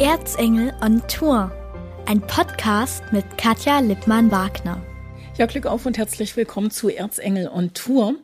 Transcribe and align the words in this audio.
Erzengel 0.00 0.72
on 0.80 1.02
Tour. 1.08 1.50
Ein 2.06 2.20
Podcast 2.20 3.02
mit 3.10 3.24
Katja 3.36 3.80
Lippmann-Wagner. 3.80 4.80
Ja, 5.36 5.46
Glück 5.46 5.66
auf 5.66 5.86
und 5.86 5.98
herzlich 5.98 6.36
willkommen 6.36 6.70
zu 6.70 6.88
Erzengel 6.88 7.48
on 7.48 7.74
Tour. 7.74 8.14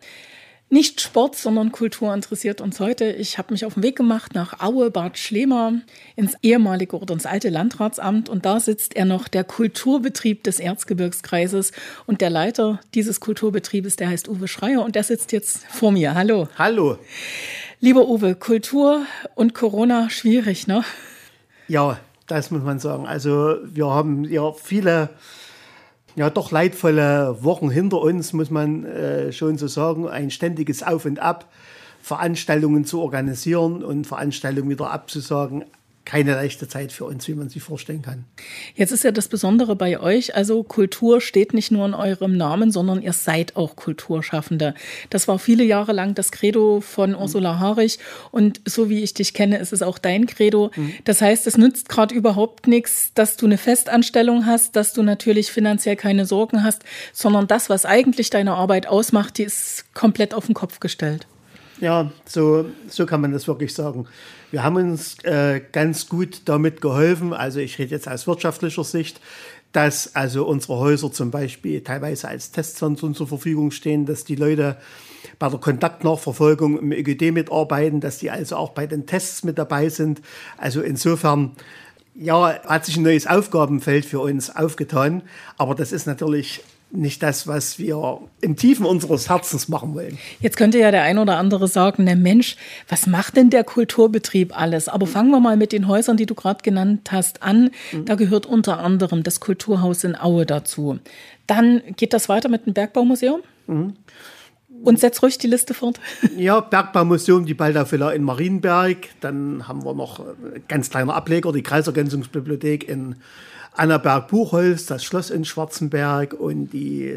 Nicht 0.71 1.01
Sport, 1.01 1.35
sondern 1.35 1.73
Kultur 1.73 2.15
interessiert 2.15 2.61
uns 2.61 2.79
heute. 2.79 3.11
Ich 3.11 3.39
habe 3.39 3.53
mich 3.53 3.65
auf 3.65 3.75
den 3.75 3.83
Weg 3.83 3.97
gemacht 3.97 4.35
nach 4.35 4.61
Aue, 4.61 4.93
Bad 4.93 5.19
Schlema, 5.19 5.73
ins 6.15 6.37
ehemalige 6.43 6.97
oder 6.97 7.13
ins 7.13 7.27
alte 7.27 7.49
Landratsamt. 7.49 8.29
Und 8.29 8.47
da 8.47 8.61
sitzt 8.61 8.95
er 8.95 9.05
noch, 9.05 9.27
der 9.27 9.43
Kulturbetrieb 9.43 10.45
des 10.45 10.61
Erzgebirgskreises. 10.61 11.73
Und 12.07 12.21
der 12.21 12.31
Leiter 12.31 12.79
dieses 12.95 13.19
Kulturbetriebes, 13.19 13.97
der 13.97 14.11
heißt 14.11 14.29
Uwe 14.29 14.47
Schreier. 14.47 14.85
Und 14.85 14.95
der 14.95 15.03
sitzt 15.03 15.33
jetzt 15.33 15.67
vor 15.67 15.91
mir. 15.91 16.15
Hallo. 16.15 16.47
Hallo. 16.57 16.99
Lieber 17.81 18.09
Uwe, 18.09 18.37
Kultur 18.37 19.07
und 19.35 19.55
Corona 19.55 20.09
schwierig, 20.09 20.69
ne? 20.69 20.85
Ja, 21.69 21.99
das 22.27 22.51
muss 22.51 22.63
man 22.63 22.79
sagen. 22.79 23.07
Also 23.07 23.57
wir 23.65 23.87
haben 23.87 24.25
ja 24.25 24.53
viele, 24.53 25.11
ja 26.15 26.31
doch 26.31 26.51
leidvolle 26.51 27.43
Wochen 27.43 27.71
hinter 27.71 28.01
uns, 28.01 28.33
muss 28.33 28.51
man 28.51 28.85
äh, 28.85 29.33
schon 29.33 29.59
so 29.59 29.67
sagen. 29.67 30.09
Ein 30.09 30.31
ständiges 30.31 30.83
Auf 30.83 31.05
und 31.05 31.19
Ab, 31.19 31.51
Veranstaltungen 32.01 32.85
zu 32.85 33.01
organisieren 33.01 33.83
und 33.83 34.07
Veranstaltungen 34.07 34.71
wieder 34.71 34.91
abzusagen 34.91 35.65
keine 36.05 36.35
leichte 36.35 36.69
Zeit 36.69 36.93
für 36.93 37.05
uns, 37.05 37.27
wie 37.29 37.35
man 37.35 37.49
sich 37.49 37.63
vorstellen 37.63 38.03
kann. 38.03 38.25
Jetzt 38.75 38.93
ist 38.93 39.05
ja 39.05 39.11
das 39.11 39.29
Besondere 39.29 39.75
bei 39.75 39.99
euch, 39.99 40.35
also 40.35 40.63
Kultur 40.63 41.21
steht 41.21 41.55
nicht 41.55 41.71
nur 41.71 41.87
in 41.87 41.95
eurem 41.95 42.37
Namen, 42.37 42.71
sondern 42.71 43.01
ihr 43.01 43.15
seid 43.15 43.57
auch 43.57 43.75
Kulturschaffende. 43.77 44.75
Das 45.09 45.29
war 45.29 45.39
viele 45.39 45.65
Jahre 45.65 45.93
lang 45.93 46.15
das 46.15 46.31
Credo 46.31 46.81
von 46.81 47.11
mhm. 47.11 47.17
Ursula 47.17 47.59
Harich 47.59 47.99
und 48.31 48.61
so 48.67 48.91
wie 48.91 49.03
ich 49.03 49.15
dich 49.15 49.33
kenne, 49.33 49.59
ist 49.59 49.73
es 49.73 49.83
auch 49.83 49.99
dein 49.99 50.27
Credo. 50.27 50.71
Mhm. 50.77 50.93
Das 51.05 51.23
heißt, 51.23 51.47
es 51.47 51.57
nützt 51.57 51.89
gerade 51.89 52.15
überhaupt 52.15 52.67
nichts, 52.67 53.13
dass 53.15 53.37
du 53.37 53.47
eine 53.47 53.59
Festanstellung 53.59 54.47
hast, 54.47 54.77
dass 54.77 54.93
du 54.93 55.03
natürlich 55.03 55.51
finanziell 55.51 55.97
keine 55.97 56.27
Sorgen 56.27 56.63
hast, 56.63 56.83
sondern 57.13 57.47
das, 57.47 57.71
was 57.71 57.87
eigentlich 57.87 58.29
deine 58.31 58.55
Arbeit 58.55 58.87
ausmacht, 58.87 59.39
die 59.39 59.45
ist 59.45 59.87
komplett 59.95 60.35
auf 60.35 60.47
den 60.47 60.55
Kopf 60.55 60.81
gestellt. 60.81 61.27
Ja, 61.81 62.11
so, 62.25 62.67
so 62.89 63.05
kann 63.07 63.21
man 63.21 63.33
das 63.33 63.49
wirklich 63.49 63.75
sagen. 63.75 64.07
Wir 64.51 64.63
haben 64.63 64.77
uns 64.77 65.19
äh, 65.25 65.61
ganz 65.73 66.09
gut 66.09 66.43
damit 66.45 66.81
geholfen, 66.81 67.33
also 67.33 67.59
ich 67.59 67.79
rede 67.79 67.91
jetzt 67.91 68.09
aus 68.09 68.27
wirtschaftlicher 68.27 68.85
Sicht, 68.85 69.21
dass 69.73 70.15
also 70.15 70.47
unsere 70.47 70.79
Häuser 70.79 71.11
zum 71.11 71.33
Beispiel 71.33 71.83
teilweise 71.83 72.29
als 72.29 72.53
Testzentren 72.53 73.15
zur 73.15 73.27
Verfügung 73.27 73.73
stehen, 73.73 74.07
dass 74.07 74.25
die 74.25 74.37
Leute 74.37 74.77
bei 75.41 75.49
der 75.49 75.59
Kontaktnachverfolgung 75.59 76.79
im 76.79 76.93
ÖGD 76.93 77.33
mitarbeiten, 77.33 78.01
dass 78.01 78.19
die 78.19 78.31
also 78.31 78.57
auch 78.57 78.71
bei 78.71 78.87
den 78.87 79.07
Tests 79.07 79.43
mit 79.43 79.59
dabei 79.59 79.89
sind. 79.89 80.23
Also 80.57 80.81
insofern 80.81 81.57
ja, 82.15 82.63
hat 82.65 82.85
sich 82.85 82.97
ein 82.97 83.03
neues 83.03 83.27
Aufgabenfeld 83.27 84.05
für 84.05 84.21
uns 84.21 84.55
aufgetan. 84.55 85.23
Aber 85.59 85.75
das 85.75 85.91
ist 85.91 86.07
natürlich 86.07 86.63
nicht 86.91 87.23
das, 87.23 87.47
was 87.47 87.79
wir 87.79 88.21
im 88.41 88.57
Tiefen 88.57 88.87
unseres 88.87 89.29
Herzens 89.29 89.69
machen 89.69 89.95
wollen. 89.95 90.19
Jetzt 90.41 90.57
könnte 90.57 90.79
ja 90.79 90.91
der 90.91 91.03
ein 91.03 91.19
oder 91.19 91.37
andere 91.39 91.67
sagen, 91.67 92.07
der 92.07 92.17
Mensch, 92.17 92.57
was 92.89 93.07
macht 93.07 93.37
denn 93.37 93.51
der 93.51 93.65
Kulturbetrieb 93.65 94.57
alles? 94.59 94.89
Aber 94.89 95.07
fangen 95.07 95.31
wir 95.31 95.41
mal 95.41 95.57
mit 95.57 95.73
den 95.73 95.89
Häusern, 95.89 96.17
die 96.17 96.27
du 96.27 96.35
gerade 96.35 96.63
genannt 96.63 97.11
hast, 97.11 97.43
an. 97.43 97.71
Mhm. 97.93 98.05
Da 98.05 98.15
gehört 98.15 98.47
unter 98.47 98.79
anderem 98.79 99.23
das 99.23 99.41
Kulturhaus 99.41 100.05
in 100.05 100.17
Aue 100.17 100.47
dazu. 100.47 100.99
Dann 101.47 101.83
geht 101.97 102.13
das 102.13 102.29
weiter 102.29 102.49
mit 102.49 102.67
dem 102.67 102.75
Bergbaumuseum. 102.75 103.41
Mhm. 103.67 103.95
Und 104.83 105.01
setz 105.01 105.23
ruhig 105.23 105.39
die 105.39 105.47
Liste 105.47 105.73
fort. 105.75 105.99
Ja, 106.37 106.61
Bergbaumuseum, 106.61 107.47
die 107.47 107.55
Baldafilla 107.55 108.11
in 108.13 108.23
Marienberg. 108.23 109.09
Dann 109.21 109.67
haben 109.67 109.85
wir 109.85 109.95
noch 109.95 110.25
ganz 110.69 110.91
kleiner 110.91 111.15
Ableger, 111.15 111.53
die 111.53 111.63
Kreisergänzungsbibliothek 111.63 112.89
in 112.89 113.17
Annaberg-Buchholz, 113.75 114.87
das 114.87 115.05
Schloss 115.05 115.31
in 115.31 115.45
Schwarzenberg 115.45 116.35
und 116.35 116.73
die 116.73 117.15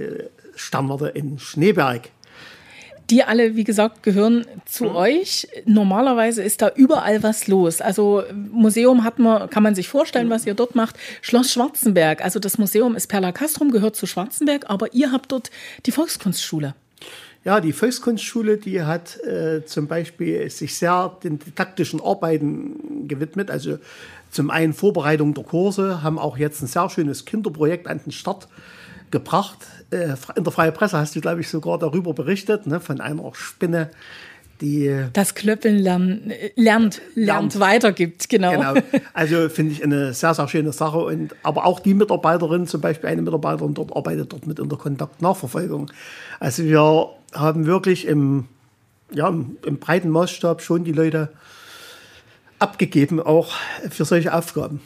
Sternwarte 0.56 1.08
in 1.08 1.40
Schneeberg. 1.40 2.10
Die 3.10 3.24
alle, 3.24 3.56
wie 3.56 3.64
gesagt, 3.64 4.04
gehören 4.04 4.46
zu 4.66 4.86
mhm. 4.86 4.96
euch. 4.96 5.48
Normalerweise 5.66 6.44
ist 6.44 6.62
da 6.62 6.72
überall 6.76 7.24
was 7.24 7.48
los. 7.48 7.80
Also 7.80 8.24
Museum 8.52 9.06
hat 9.06 9.18
man, 9.18 9.50
kann 9.50 9.64
man 9.64 9.76
sich 9.76 9.88
vorstellen, 9.88 10.30
was 10.30 10.46
ihr 10.46 10.56
dort 10.56 10.76
macht. 10.76 10.98
Schloss 11.22 11.54
Schwarzenberg, 11.54 12.22
also 12.22 12.40
das 12.40 12.58
Museum 12.58 12.96
ist 12.96 13.08
Perla 13.08 13.32
Castrum, 13.32 13.72
gehört 13.72 13.96
zu 13.96 14.08
Schwarzenberg, 14.08 14.70
aber 14.70 14.94
ihr 14.94 15.12
habt 15.14 15.32
dort 15.32 15.52
die 15.86 15.92
Volkskunstschule. 15.92 16.76
Ja, 17.46 17.62
die 17.62 17.72
Volkskunstschule, 17.72 18.58
die 18.58 18.82
hat 18.82 19.24
äh, 19.24 19.64
zum 19.66 19.88
Beispiel 19.88 20.50
sich 20.50 20.76
sehr 20.76 21.16
den 21.24 21.40
didaktischen 21.40 22.02
Arbeiten 22.02 23.08
gewidmet. 23.08 23.50
Also 23.50 23.78
zum 24.32 24.50
einen 24.50 24.74
Vorbereitung 24.74 25.34
der 25.34 25.44
Kurse, 25.44 26.04
haben 26.04 26.20
auch 26.20 26.38
jetzt 26.38 26.62
ein 26.62 26.68
sehr 26.68 26.90
schönes 26.90 27.26
Kinderprojekt 27.26 27.88
an 27.88 28.00
den 28.04 28.12
Start 28.12 28.48
gebracht. 29.12 29.60
Äh, 29.92 30.16
in 30.36 30.44
der 30.44 30.54
Freien 30.54 30.74
Presse 30.74 30.98
hast 30.98 31.16
du, 31.16 31.22
glaube 31.22 31.42
ich, 31.42 31.50
sogar 31.50 31.78
darüber 31.80 32.14
berichtet, 32.14 32.68
ne, 32.68 32.80
von 32.80 33.02
einer 33.02 33.32
Spinne, 33.34 33.90
die 34.62 35.06
das 35.14 35.36
Klöppeln 35.36 35.78
lernt, 35.78 36.34
lernt, 36.56 37.02
lernt, 37.16 37.60
weitergibt, 37.60 38.28
genau. 38.28 38.52
genau. 38.52 38.74
Also 39.14 39.50
finde 39.50 39.74
ich 39.74 39.84
eine 39.84 40.14
sehr, 40.14 40.34
sehr 40.34 40.48
schöne 40.48 40.72
Sache. 40.72 40.98
Und, 40.98 41.36
aber 41.44 41.66
auch 41.66 41.80
die 41.80 41.94
Mitarbeiterin, 41.94 42.66
zum 42.68 42.82
Beispiel 42.82 43.10
eine 43.10 43.22
Mitarbeiterin 43.22 43.74
dort 43.74 43.96
arbeitet 43.96 44.34
dort 44.34 44.48
mit 44.48 44.60
in 44.60 44.70
der 44.70 44.78
Kontaktnachverfolgung. 44.78 45.92
Also 46.40 46.64
wir 46.64 47.10
haben 47.34 47.66
wirklich 47.66 48.08
im, 48.08 48.46
ja, 49.12 49.28
im 49.28 49.80
breiten 49.80 50.10
Maßstab 50.10 50.62
schon 50.62 50.84
die 50.84 50.92
Leute 50.92 51.30
abgegeben, 52.60 53.20
auch 53.20 53.54
für 53.90 54.06
solche 54.06 54.34
Aufgaben. 54.34 54.82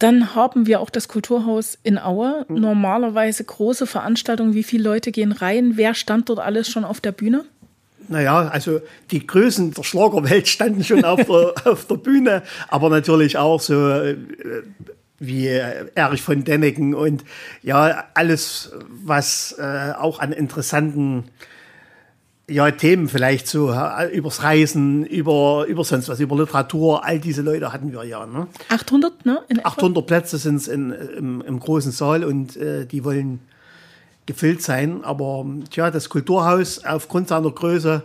Dann 0.00 0.34
haben 0.34 0.66
wir 0.66 0.80
auch 0.80 0.88
das 0.88 1.08
Kulturhaus 1.08 1.78
in 1.82 1.98
Aue. 1.98 2.46
Mhm. 2.48 2.56
Normalerweise 2.56 3.44
große 3.44 3.86
Veranstaltungen. 3.86 4.54
Wie 4.54 4.62
viele 4.62 4.84
Leute 4.84 5.12
gehen 5.12 5.32
rein? 5.32 5.76
Wer 5.76 5.94
stand 5.94 6.28
dort 6.30 6.38
alles 6.38 6.70
schon 6.70 6.84
auf 6.84 7.00
der 7.00 7.12
Bühne? 7.12 7.44
Naja, 8.08 8.48
also 8.48 8.80
die 9.10 9.26
Größen 9.26 9.72
der 9.74 9.82
Schlagerwelt 9.82 10.48
standen 10.48 10.82
schon 10.84 11.04
auf 11.04 11.22
der, 11.24 11.54
auf 11.72 11.86
der 11.86 11.96
Bühne, 11.96 12.42
aber 12.68 12.88
natürlich 12.88 13.36
auch 13.36 13.60
so 13.60 13.90
äh, 13.90 14.16
wie 15.18 15.48
Erich 15.48 16.22
von 16.22 16.44
Denneken 16.44 16.94
und 16.94 17.24
ja, 17.62 18.04
alles, 18.14 18.72
was 18.88 19.54
äh, 19.58 19.92
auch 19.98 20.18
an 20.18 20.32
interessanten 20.32 21.24
ja, 22.50 22.70
Themen 22.70 23.08
vielleicht 23.08 23.46
so, 23.46 23.72
übers 24.12 24.42
Reisen, 24.42 25.04
über, 25.06 25.66
über 25.68 25.84
sonst 25.84 26.08
was, 26.08 26.20
über 26.20 26.36
Literatur, 26.36 27.04
all 27.04 27.18
diese 27.18 27.42
Leute 27.42 27.72
hatten 27.72 27.92
wir 27.92 28.04
ja. 28.04 28.26
Ne? 28.26 28.46
800, 28.68 29.24
ne? 29.24 29.40
800 29.62 30.06
Plätze 30.06 30.38
sind 30.38 30.56
es 30.56 30.68
im, 30.68 31.40
im 31.40 31.60
großen 31.60 31.92
Saal 31.92 32.24
und 32.24 32.56
äh, 32.56 32.86
die 32.86 33.04
wollen 33.04 33.40
gefüllt 34.26 34.62
sein. 34.62 35.04
Aber 35.04 35.46
tja, 35.70 35.90
das 35.90 36.08
Kulturhaus 36.08 36.84
aufgrund 36.84 37.28
seiner 37.28 37.50
Größe 37.50 38.02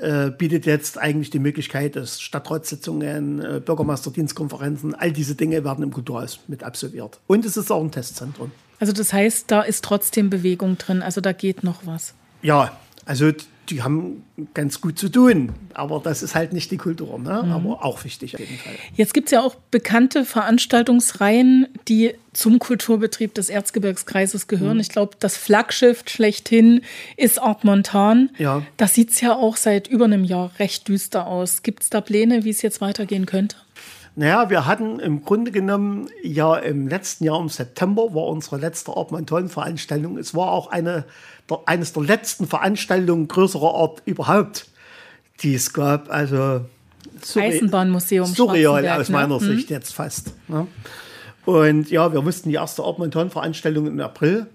äh, 0.00 0.30
bietet 0.30 0.66
jetzt 0.66 0.98
eigentlich 0.98 1.30
die 1.30 1.38
Möglichkeit, 1.38 1.96
dass 1.96 2.20
Stadtratssitzungen, 2.20 3.40
äh, 3.40 3.60
Bürgermeisterdienstkonferenzen, 3.64 4.94
all 4.94 5.12
diese 5.12 5.34
Dinge 5.34 5.64
werden 5.64 5.84
im 5.84 5.92
Kulturhaus 5.92 6.40
mit 6.48 6.62
absolviert. 6.62 7.20
Und 7.26 7.44
es 7.44 7.56
ist 7.56 7.70
auch 7.70 7.82
ein 7.82 7.90
Testzentrum. 7.90 8.50
Also 8.78 8.92
das 8.92 9.12
heißt, 9.12 9.50
da 9.50 9.60
ist 9.60 9.84
trotzdem 9.84 10.30
Bewegung 10.30 10.78
drin, 10.78 11.02
also 11.02 11.20
da 11.20 11.32
geht 11.32 11.64
noch 11.64 11.84
was. 11.84 12.14
Ja, 12.40 12.72
also 13.04 13.30
die 13.70 13.82
haben 13.82 14.24
ganz 14.54 14.80
gut 14.80 14.98
zu 14.98 15.08
tun. 15.08 15.52
Aber 15.74 16.00
das 16.02 16.22
ist 16.22 16.34
halt 16.34 16.52
nicht 16.52 16.70
die 16.70 16.76
Kultur, 16.76 17.18
ne? 17.18 17.42
Mhm. 17.44 17.52
aber 17.52 17.84
auch 17.84 18.04
wichtig 18.04 18.34
auf 18.34 18.40
jeden 18.40 18.58
Fall. 18.58 18.74
Jetzt 18.94 19.14
gibt 19.14 19.28
es 19.28 19.32
ja 19.32 19.42
auch 19.42 19.54
bekannte 19.70 20.24
Veranstaltungsreihen, 20.24 21.68
die 21.88 22.14
zum 22.32 22.58
Kulturbetrieb 22.58 23.34
des 23.34 23.48
Erzgebirgskreises 23.48 24.46
gehören. 24.46 24.74
Mhm. 24.74 24.80
Ich 24.80 24.88
glaube, 24.88 25.16
das 25.18 25.36
Flaggschiff 25.36 26.04
schlechthin 26.06 26.82
ist 27.16 27.40
Art 27.40 27.64
Montan. 27.64 28.30
Ja. 28.38 28.62
Das 28.76 28.94
sieht 28.94 29.10
es 29.10 29.20
ja 29.20 29.34
auch 29.34 29.56
seit 29.56 29.88
über 29.88 30.04
einem 30.04 30.24
Jahr 30.24 30.52
recht 30.58 30.88
düster 30.88 31.26
aus. 31.26 31.62
Gibt 31.62 31.82
es 31.82 31.90
da 31.90 32.00
Pläne, 32.00 32.44
wie 32.44 32.50
es 32.50 32.62
jetzt 32.62 32.80
weitergehen 32.80 33.26
könnte? 33.26 33.56
Naja, 34.16 34.50
wir 34.50 34.66
hatten 34.66 34.98
im 34.98 35.24
Grunde 35.24 35.50
genommen 35.50 36.08
ja 36.22 36.56
im 36.56 36.88
letzten 36.88 37.24
Jahr 37.24 37.40
im 37.40 37.48
September 37.48 38.14
war 38.14 38.26
unsere 38.26 38.58
letzte 38.58 38.96
Art 38.96 39.12
Montan-Veranstaltung. 39.12 40.18
Es 40.18 40.34
war 40.34 40.50
auch 40.50 40.70
eine 40.70 41.04
der, 41.48 41.60
eines 41.66 41.92
der 41.92 42.02
letzten 42.02 42.46
Veranstaltungen 42.46 43.28
größerer 43.28 43.74
Art 43.74 44.02
überhaupt, 44.04 44.66
die 45.42 45.54
es 45.54 45.72
gab. 45.72 46.10
Also 46.10 46.64
Eisenbahnmuseum. 47.34 48.26
Surreal 48.26 48.86
aus 48.88 49.08
ne? 49.08 49.12
meiner 49.12 49.40
ne? 49.40 49.46
Sicht 49.46 49.70
jetzt 49.70 49.94
fast. 49.94 50.34
Ne? 50.48 50.66
Und 51.46 51.90
ja, 51.90 52.12
wir 52.12 52.22
mussten 52.22 52.48
die 52.48 52.56
erste 52.56 52.82
Art-Montan-Veranstaltung 52.82 53.86
im 53.86 54.00
April 54.00 54.46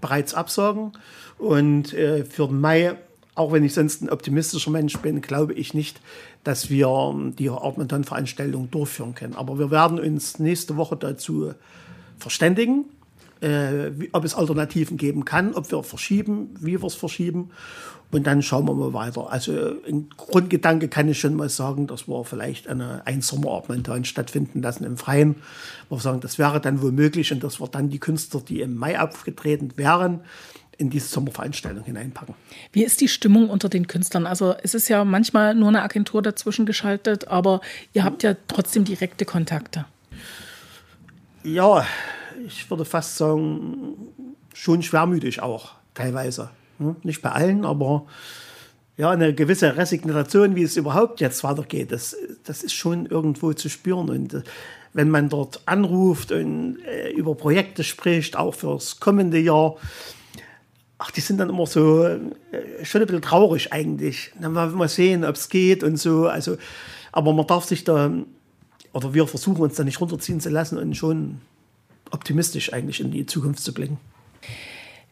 bereits 0.00 0.34
absagen. 0.34 0.92
Und 1.38 1.92
äh, 1.92 2.24
für 2.24 2.48
Mai, 2.48 2.96
auch 3.38 3.52
wenn 3.52 3.64
ich 3.64 3.74
sonst 3.74 4.02
ein 4.02 4.10
optimistischer 4.10 4.70
Mensch 4.70 4.96
bin, 4.98 5.20
glaube 5.20 5.54
ich 5.54 5.74
nicht, 5.74 6.00
dass 6.44 6.70
wir 6.70 6.88
ähm, 6.88 7.36
die 7.36 7.50
Art-Montan-Veranstaltung 7.50 8.70
durchführen 8.70 9.14
können. 9.14 9.34
Aber 9.34 9.58
wir 9.58 9.70
werden 9.70 9.98
uns 9.98 10.38
nächste 10.38 10.76
Woche 10.76 10.96
dazu 10.96 11.52
verständigen 12.18 12.86
äh, 13.40 13.90
wie, 13.96 14.10
ob 14.12 14.24
es 14.24 14.34
Alternativen 14.34 14.96
geben 14.96 15.24
kann, 15.24 15.54
ob 15.54 15.70
wir 15.70 15.82
verschieben, 15.82 16.54
wie 16.60 16.80
wir 16.80 16.86
es 16.86 16.94
verschieben. 16.94 17.50
Und 18.10 18.26
dann 18.26 18.40
schauen 18.40 18.66
wir 18.66 18.74
mal 18.74 18.94
weiter. 18.94 19.30
Also 19.30 19.52
ein 19.86 20.08
Grundgedanke 20.16 20.88
kann 20.88 21.08
ich 21.08 21.20
schon 21.20 21.34
mal 21.34 21.50
sagen, 21.50 21.86
dass 21.86 22.08
wir 22.08 22.24
vielleicht 22.24 22.66
eine 22.66 23.06
ein 23.06 23.20
Sommerabend 23.20 23.68
momentan 23.68 24.06
stattfinden 24.06 24.62
lassen 24.62 24.84
im 24.84 24.96
Freien. 24.96 25.36
Wir 25.90 26.00
sagen, 26.00 26.20
das 26.20 26.38
wäre 26.38 26.58
dann 26.58 26.80
wohl 26.80 26.92
möglich 26.92 27.32
und 27.32 27.44
dass 27.44 27.60
wir 27.60 27.68
dann 27.68 27.90
die 27.90 27.98
Künstler, 27.98 28.40
die 28.40 28.62
im 28.62 28.76
Mai 28.76 28.98
aufgetreten 28.98 29.72
wären, 29.76 30.20
in 30.78 30.90
diese 30.90 31.08
Sommerveranstaltung 31.08 31.84
hineinpacken. 31.84 32.34
Wie 32.72 32.84
ist 32.84 33.00
die 33.00 33.08
Stimmung 33.08 33.50
unter 33.50 33.68
den 33.68 33.88
Künstlern? 33.88 34.26
Also 34.26 34.54
es 34.62 34.74
ist 34.74 34.88
ja 34.88 35.04
manchmal 35.04 35.54
nur 35.54 35.68
eine 35.68 35.82
Agentur 35.82 36.22
dazwischen 36.22 36.66
geschaltet, 36.66 37.28
aber 37.28 37.60
ihr 37.92 38.04
habt 38.04 38.22
ja 38.22 38.36
trotzdem 38.46 38.84
direkte 38.84 39.24
Kontakte. 39.24 39.84
Ja, 41.42 41.84
ich 42.46 42.70
würde 42.70 42.84
fast 42.84 43.16
sagen, 43.16 43.96
schon 44.54 44.82
schwermütig 44.82 45.42
auch 45.42 45.72
teilweise. 45.94 46.50
Nicht 47.02 47.22
bei 47.22 47.32
allen, 47.32 47.64
aber 47.64 48.06
ja, 48.96 49.10
eine 49.10 49.34
gewisse 49.34 49.76
Resignation, 49.76 50.54
wie 50.54 50.62
es 50.62 50.76
überhaupt 50.76 51.20
jetzt 51.20 51.42
weitergeht, 51.42 51.90
das, 51.90 52.16
das 52.44 52.62
ist 52.62 52.74
schon 52.74 53.06
irgendwo 53.06 53.52
zu 53.52 53.68
spüren. 53.68 54.10
Und 54.10 54.34
äh, 54.34 54.42
wenn 54.92 55.10
man 55.10 55.28
dort 55.28 55.60
anruft 55.66 56.32
und 56.32 56.78
äh, 56.84 57.10
über 57.10 57.34
Projekte 57.34 57.84
spricht, 57.84 58.36
auch 58.36 58.54
fürs 58.54 59.00
kommende 59.00 59.38
Jahr, 59.38 59.76
ach, 60.98 61.10
die 61.10 61.20
sind 61.20 61.38
dann 61.38 61.48
immer 61.48 61.66
so 61.66 62.04
äh, 62.04 62.18
schon 62.82 63.00
ein 63.00 63.06
bisschen 63.06 63.22
traurig 63.22 63.72
eigentlich. 63.72 64.32
Dann 64.40 64.52
mal, 64.52 64.68
mal 64.70 64.88
sehen, 64.88 65.24
ob 65.24 65.36
es 65.36 65.48
geht 65.48 65.82
und 65.82 65.96
so. 65.96 66.26
Also, 66.26 66.56
aber 67.12 67.32
man 67.32 67.46
darf 67.46 67.64
sich 67.64 67.84
da, 67.84 68.12
oder 68.92 69.14
wir 69.14 69.26
versuchen 69.26 69.62
uns 69.62 69.76
da 69.76 69.84
nicht 69.84 70.00
runterziehen 70.00 70.40
zu 70.40 70.50
lassen 70.50 70.76
und 70.78 70.96
schon 70.96 71.40
optimistisch 72.10 72.72
eigentlich 72.72 73.00
in 73.00 73.10
die 73.10 73.26
Zukunft 73.26 73.62
zu 73.62 73.72
blicken. 73.72 73.98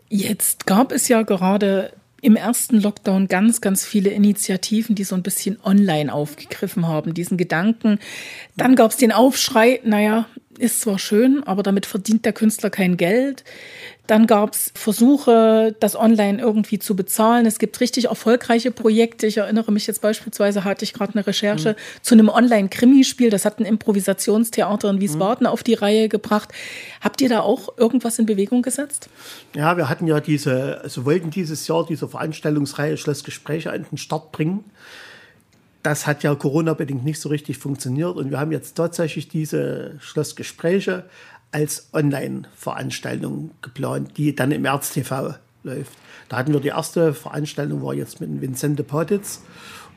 Jetzt 0.09 0.67
gab 0.67 0.93
es 0.93 1.09
ja 1.09 1.23
gerade 1.23 1.93
im 2.23 2.37
ersten 2.37 2.81
Lockdown 2.81 3.29
ganz, 3.29 3.61
ganz 3.61 3.85
viele 3.85 4.11
Initiativen, 4.11 4.95
die 4.95 5.05
so 5.05 5.15
ein 5.15 5.23
bisschen 5.23 5.59
online 5.63 6.13
aufgegriffen 6.13 6.89
haben, 6.89 7.15
diesen 7.15 7.37
Gedanken. 7.37 7.99
Dann 8.57 8.75
gab 8.75 8.91
es 8.91 8.97
den 8.97 9.13
Aufschrei, 9.13 9.81
naja, 9.85 10.27
ist 10.59 10.81
zwar 10.81 10.99
schön, 10.99 11.43
aber 11.45 11.63
damit 11.63 11.87
verdient 11.87 12.25
der 12.25 12.33
Künstler 12.33 12.71
kein 12.71 12.97
Geld. 12.97 13.45
Dann 14.07 14.27
gab 14.27 14.53
es 14.53 14.71
Versuche, 14.75 15.75
das 15.81 15.97
online 15.97 16.41
irgendwie 16.41 16.79
zu 16.79 16.95
bezahlen. 16.95 17.45
Es 17.45 17.59
gibt 17.59 17.81
richtig 17.81 18.05
erfolgreiche 18.07 18.71
Projekte. 18.71 19.27
Ich 19.27 19.39
erinnere 19.39 19.73
mich 19.73 19.87
jetzt 19.87 20.01
beispielsweise, 20.01 20.65
hatte 20.65 20.85
ich 20.85 20.93
gerade 20.93 21.15
eine 21.15 21.27
Recherche 21.27 21.73
mhm. 21.73 22.03
zu 22.03 22.15
einem 22.15 22.29
Online-Krimispiel. 22.29 23.31
Das 23.31 23.45
hat 23.45 23.59
ein 23.59 23.65
Improvisationstheater 23.65 24.91
in 24.91 25.01
Wiesbaden 25.01 25.47
mhm. 25.47 25.53
auf 25.53 25.63
die 25.65 25.75
Reihe 25.75 26.09
gebracht. 26.09 26.51
Habt 27.01 27.21
ihr 27.21 27.29
da 27.29 27.41
auch 27.41 27.77
irgendwas 27.77 28.19
in 28.19 28.27
Bewegung 28.27 28.63
gesetzt? 28.63 29.09
Ja, 29.55 29.77
wir 29.77 29.89
hatten 29.89 30.07
ja 30.07 30.21
diese, 30.21 30.81
also 30.83 31.05
wollten 31.05 31.31
dieses 31.31 31.67
Jahr 31.67 31.85
diese 31.85 32.09
Veranstaltungsreihe 32.09 32.97
Schlossgespräche 32.97 33.73
an 33.73 33.87
den 33.91 33.99
Start 33.99 34.31
bringen 34.31 34.65
das 35.87 36.05
hat 36.05 36.25
ja 36.25 36.35
Corona-bedingt 36.35 37.05
nicht 37.05 37.21
so 37.21 37.29
richtig 37.29 37.59
funktioniert. 37.59 38.17
Und 38.17 38.31
wir 38.31 38.41
haben 38.41 38.51
jetzt 38.51 38.75
tatsächlich 38.75 39.29
diese 39.29 39.95
Schlossgespräche 40.01 41.05
als 41.53 41.91
Online-Veranstaltung 41.93 43.53
geplant, 43.63 44.19
die 44.19 44.35
dann 44.35 44.51
im 44.51 44.63
März 44.63 44.91
TV 44.91 45.37
läuft. 45.63 45.93
Da 46.29 46.39
hatten 46.39 46.53
wir 46.53 46.59
die 46.59 46.69
erste 46.69 47.15
Veranstaltung, 47.15 47.85
war 47.85 47.95
jetzt 47.95 48.21
mit 48.21 48.41
Vincente 48.41 48.83
Potitz. 48.83 49.43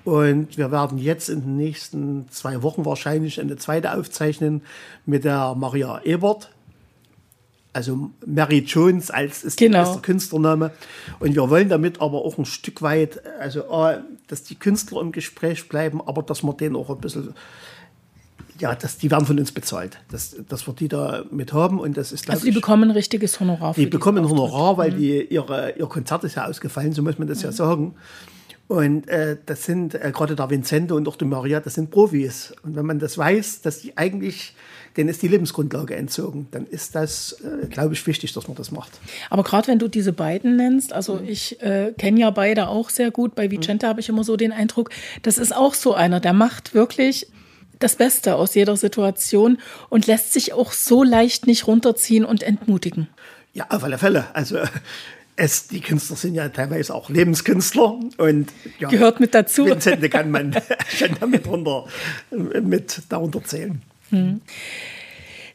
Und 0.04 0.60
wir 0.60 0.72
werden 0.72 1.00
jetzt 1.00 1.28
in 1.28 1.42
den 1.42 1.58
nächsten 1.58 2.30
zwei 2.30 2.62
Wochen 2.62 2.86
wahrscheinlich 2.86 3.42
eine 3.42 3.58
zweite 3.58 3.98
aufzeichnen 3.98 4.62
mit 5.08 5.24
der 5.24 5.56
Maria 5.56 6.02
Ebert. 6.04 6.52
Also 7.74 8.12
Mary 8.28 8.60
Jones 8.60 9.10
als 9.10 9.44
ist, 9.44 9.58
genau. 9.58 9.94
der 9.94 10.02
Künstlername. 10.04 10.70
Und 11.20 11.34
wir 11.34 11.50
wollen 11.50 11.70
damit 11.70 12.00
aber 12.00 12.24
auch 12.24 12.38
ein 12.38 12.46
Stück 12.46 12.84
weit, 12.84 13.26
also 13.40 13.64
dass 14.30 14.44
die 14.44 14.56
Künstler 14.56 15.02
im 15.02 15.12
Gespräch 15.12 15.68
bleiben, 15.68 16.02
aber 16.06 16.24
dass 16.24 16.44
man 16.44 16.56
denen 16.56 16.76
auch 16.76 16.90
ein 16.90 17.00
bisschen 17.00 17.34
ja, 18.60 18.76
das, 18.76 18.98
die 18.98 19.10
werden 19.10 19.26
von 19.26 19.40
uns 19.40 19.52
bezahlt, 19.52 20.00
dass, 20.12 20.36
dass 20.48 20.68
wir 20.68 20.74
die 20.74 20.90
da 20.90 21.24
mit 21.32 21.54
haben. 21.54 21.80
Und 21.80 21.96
das 21.96 22.12
ist, 22.12 22.30
also 22.30 22.44
die 22.44 22.50
ich, 22.50 22.56
bekommen 22.56 22.90
ein 22.90 22.92
richtiges 22.92 23.40
Honorar. 23.40 23.74
Die 23.74 23.86
bekommen 23.86 24.18
ein 24.20 24.30
Honorar, 24.30 24.78
weil 24.78 24.92
mhm. 24.92 24.98
die, 24.98 25.22
ihre, 25.34 25.72
ihr 25.78 25.88
Konzert 25.88 26.24
ist 26.26 26.36
ja 26.36 26.46
ausgefallen, 26.46 26.92
so 26.94 27.02
muss 27.02 27.18
man 27.18 27.28
das 27.28 27.40
mhm. 27.40 27.46
ja 27.46 27.52
sagen. 27.52 27.96
Und 28.70 29.10
äh, 29.10 29.36
das 29.48 29.66
sind 29.66 29.96
äh, 29.96 30.12
gerade 30.14 30.36
der 30.36 30.48
Vincente 30.52 30.94
und 30.94 31.08
auch 31.08 31.16
die 31.16 31.26
Maria, 31.26 31.60
das 31.60 31.74
sind 31.74 31.90
Profis. 31.90 32.54
Und 32.62 32.76
wenn 32.76 32.86
man 32.86 33.00
das 33.00 33.18
weiß, 33.18 33.62
dass 33.62 33.80
die 33.80 33.98
eigentlich, 33.98 34.54
denen 34.96 35.10
ist 35.10 35.24
die 35.24 35.28
Lebensgrundlage 35.28 35.96
entzogen, 35.96 36.48
dann 36.52 36.68
ist 36.68 36.94
das, 36.94 37.38
äh, 37.42 37.66
glaube 37.66 37.96
ich, 37.96 38.06
wichtig, 38.06 38.32
dass 38.34 38.48
man 38.48 38.56
das 38.56 38.70
macht. 38.70 38.92
Aber 39.32 39.42
gerade 39.42 39.70
wenn 39.70 39.80
du 39.80 39.88
diese 39.88 40.14
beiden 40.14 40.56
nennst, 40.56 40.94
also 40.94 41.16
mhm. 41.16 41.28
ich 41.28 41.60
äh, 41.64 41.94
kenne 41.98 42.20
ja 42.20 42.30
beide 42.30 42.68
auch 42.68 42.92
sehr 42.92 43.10
gut, 43.10 43.34
bei 43.34 43.50
Vicente 43.50 43.88
mhm. 43.88 43.90
habe 43.90 44.02
ich 44.02 44.10
immer 44.10 44.24
so 44.24 44.38
den 44.38 44.52
Eindruck, 44.52 44.92
das 45.24 45.40
ist 45.40 45.56
auch 45.56 45.74
so 45.74 45.96
einer, 45.96 46.20
der 46.20 46.34
macht 46.34 46.76
wirklich 46.76 47.26
das 47.80 47.96
Beste 47.96 48.36
aus 48.36 48.54
jeder 48.54 48.78
Situation 48.78 49.58
und 49.90 50.06
lässt 50.06 50.32
sich 50.32 50.54
auch 50.54 50.74
so 50.74 51.02
leicht 51.02 51.48
nicht 51.48 51.66
runterziehen 51.66 52.24
und 52.24 52.44
entmutigen. 52.44 53.08
Ja, 53.54 53.66
auf 53.70 53.84
alle 53.84 53.98
Fälle. 53.98 54.28
Also 54.36 54.60
es, 55.40 55.68
die 55.68 55.80
Künstler 55.80 56.18
sind 56.18 56.36
ja 56.36 56.50
teilweise 56.50 56.94
auch 56.94 57.10
Lebenskünstler 57.10 57.98
und 58.18 58.52
ja, 58.78 58.90
gehört 58.90 59.20
mit 59.20 59.34
dazu. 59.34 59.66
Vincente 59.66 60.10
kann 60.10 60.32
man 60.32 60.54
schon 60.90 61.10
damit 61.20 61.48
runter, 61.48 61.86
mit 62.30 63.02
darunter 63.10 63.44
zählen. 63.44 63.82
Hm. 64.10 64.42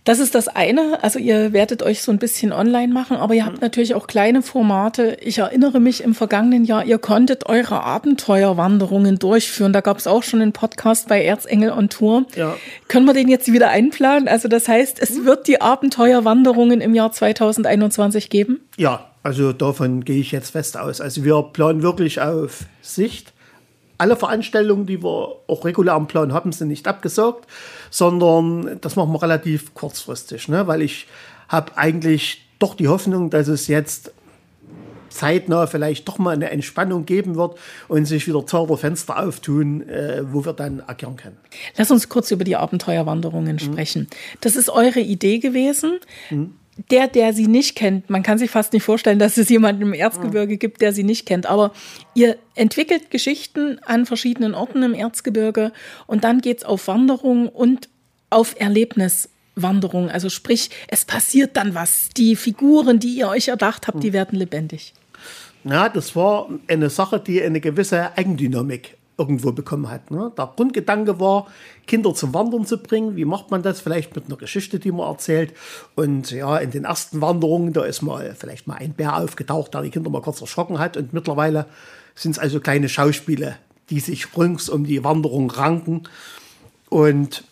Das 0.05 0.19
ist 0.19 0.35
das 0.35 0.49
eine. 0.49 1.03
Also 1.03 1.19
ihr 1.19 1.55
werdet 1.55 1.83
euch 1.83 2.03
so 2.03 2.13
ein 2.13 2.19
bisschen 2.19 2.53
online 2.53 2.93
machen, 2.93 3.17
aber 3.17 3.33
ihr 3.33 3.47
habt 3.47 3.57
mhm. 3.57 3.63
natürlich 3.63 3.95
auch 3.95 4.07
kleine 4.07 4.43
Formate. 4.43 5.17
Ich 5.23 5.39
erinnere 5.39 5.81
mich 5.81 6.03
im 6.03 6.15
vergangenen 6.15 6.67
Jahr, 6.67 6.85
ihr 6.85 6.99
konntet 6.99 7.47
eure 7.47 7.83
Abenteuerwanderungen 7.83 9.19
durchführen. 9.19 9.73
Da 9.73 9.81
gab 9.81 9.97
es 9.97 10.07
auch 10.07 10.23
schon 10.23 10.43
einen 10.43 10.53
Podcast 10.53 11.09
bei 11.09 11.25
Erzengel 11.25 11.71
on 11.71 11.89
Tour. 11.89 12.27
Ja. 12.37 12.55
Können 12.89 13.07
wir 13.07 13.15
den 13.15 13.29
jetzt 13.29 13.51
wieder 13.51 13.71
einplanen? 13.71 14.29
Also 14.29 14.47
das 14.47 14.69
heißt, 14.69 15.01
es 15.01 15.11
mhm. 15.11 15.25
wird 15.25 15.49
die 15.49 15.63
Abenteuerwanderungen 15.63 16.83
im 16.83 16.95
Jahr 16.95 17.11
2021 17.11 18.29
geben? 18.29 18.61
Ja, 18.77 19.07
also 19.25 19.53
davon 19.53 20.05
gehe 20.05 20.21
ich 20.21 20.31
jetzt 20.31 20.50
fest 20.50 20.76
aus. 20.76 21.00
Also 21.00 21.25
wir 21.25 21.43
planen 21.43 21.82
wirklich 21.82 22.21
auf 22.21 22.67
Sicht 22.82 23.32
alle 23.97 24.17
Veranstaltungen, 24.17 24.87
die 24.87 25.03
wir 25.03 25.37
auch 25.47 25.65
regulär 25.65 25.94
am 25.94 26.06
Plan 26.09 26.32
haben, 26.32 26.53
sind 26.53 26.69
nicht 26.69 26.87
abgesagt, 26.87 27.47
sondern 27.91 28.79
das 28.81 28.97
machen 28.97 29.12
wir 29.12 29.23
relativ 29.23 29.73
kurzfristig, 29.75 30.49
ne? 30.49 30.67
weil 30.67 30.82
ich 30.82 31.06
habe 31.49 31.76
eigentlich 31.76 32.44
doch 32.59 32.75
die 32.75 32.88
Hoffnung, 32.88 33.31
dass 33.31 33.49
es 33.49 33.67
jetzt 33.69 34.12
zeitnah 35.09 35.69
vielleicht 35.69 36.09
doch 36.09 36.19
mal 36.19 36.35
eine 36.35 36.50
Entspannung 36.50 37.06
geben 37.06 37.37
wird 37.37 37.56
und 37.87 38.05
sich 38.05 38.26
wieder 38.26 38.44
Zauber 38.47 38.76
Fenster 38.76 39.23
auftun, 39.23 39.88
äh, 39.88 40.25
wo 40.32 40.44
wir 40.44 40.53
dann 40.53 40.82
agieren 40.85 41.17
können. 41.17 41.37
Lass 41.76 41.91
uns 41.93 42.09
kurz 42.09 42.32
über 42.32 42.43
die 42.43 42.56
Abenteuerwanderungen 42.56 43.55
mhm. 43.55 43.61
sprechen. 43.61 44.09
Das 44.40 44.57
ist 44.57 44.69
eure 44.69 45.00
Idee 45.00 45.38
gewesen. 45.38 46.00
Mhm 46.31 46.54
der, 46.90 47.09
der 47.09 47.33
sie 47.33 47.47
nicht 47.47 47.76
kennt, 47.76 48.11
man 48.11 48.23
kann 48.23 48.38
sich 48.38 48.50
fast 48.50 48.73
nicht 48.73 48.83
vorstellen, 48.83 49.19
dass 49.19 49.37
es 49.37 49.49
jemanden 49.49 49.83
im 49.83 49.93
Erzgebirge 49.93 50.57
gibt, 50.57 50.81
der 50.81 50.93
sie 50.93 51.04
nicht 51.04 51.26
kennt, 51.26 51.47
aber 51.47 51.73
ihr 52.14 52.37
entwickelt 52.54 53.11
Geschichten 53.11 53.78
an 53.85 54.07
verschiedenen 54.07 54.54
Orten 54.54 54.83
im 54.83 54.95
Erzgebirge 54.95 55.73
und 56.07 56.25
dann 56.25 56.40
geht 56.40 56.59
es 56.59 56.64
auf 56.64 56.88
Wanderung 56.88 57.49
und 57.49 57.88
auf 58.31 58.57
Erlebniswanderung. 58.59 60.11
Also 60.11 60.28
sprich, 60.28 60.71
es 60.88 61.04
passiert 61.04 61.57
dann 61.57 61.75
was. 61.75 62.09
Die 62.16 62.35
Figuren, 62.37 62.99
die 62.99 63.14
ihr 63.14 63.28
euch 63.28 63.49
erdacht 63.49 63.87
habt, 63.87 64.02
die 64.02 64.12
werden 64.12 64.38
lebendig. 64.38 64.95
Ja, 65.64 65.88
das 65.88 66.14
war 66.14 66.49
eine 66.69 66.90
Sache, 66.90 67.21
die 67.21 67.43
eine 67.43 67.61
gewisse 67.61 68.16
Eigendynamik 68.16 68.97
irgendwo 69.16 69.52
bekommen 69.52 69.90
hat. 69.90 70.11
Ne? 70.11 70.33
Der 70.37 70.52
Grundgedanke 70.56 71.21
war, 71.21 71.47
Kinder 71.87 72.14
zum 72.14 72.35
Wandern 72.35 72.66
zu 72.66 72.78
bringen. 72.78 73.16
Wie 73.16 73.25
macht 73.25 73.50
man 73.50 73.62
das? 73.62 73.80
Vielleicht 73.80 74.14
mit 74.16 74.26
einer 74.26 74.37
Geschichte, 74.37 74.78
die 74.78 74.92
man 74.92 75.09
erzählt. 75.09 75.54
Und 75.94 76.30
ja, 76.30 76.56
in 76.59 76.71
den 76.71 76.85
ersten 76.85 77.21
Wanderungen, 77.21 77.73
da 77.73 77.85
ist 77.85 78.02
mal 78.02 78.35
vielleicht 78.38 78.66
mal 78.66 78.76
ein 78.76 78.92
Bär 78.92 79.16
aufgetaucht, 79.16 79.75
der 79.75 79.83
die 79.83 79.90
Kinder 79.90 80.11
mal 80.11 80.23
kurz 80.23 80.40
erschrocken 80.40 80.78
hat. 80.78 80.97
Und 80.97 81.12
mittlerweile 81.12 81.66
sind 82.14 82.33
es 82.33 82.38
also 82.38 82.61
kleine 82.61 82.88
Schauspiele, 82.88 83.56
die 83.90 84.00
sich 84.00 84.37
rings 84.37 84.68
um 84.68 84.85
die 84.85 85.04
Wanderung 85.04 85.50
ranken. 85.50 86.04
Und 86.88 87.44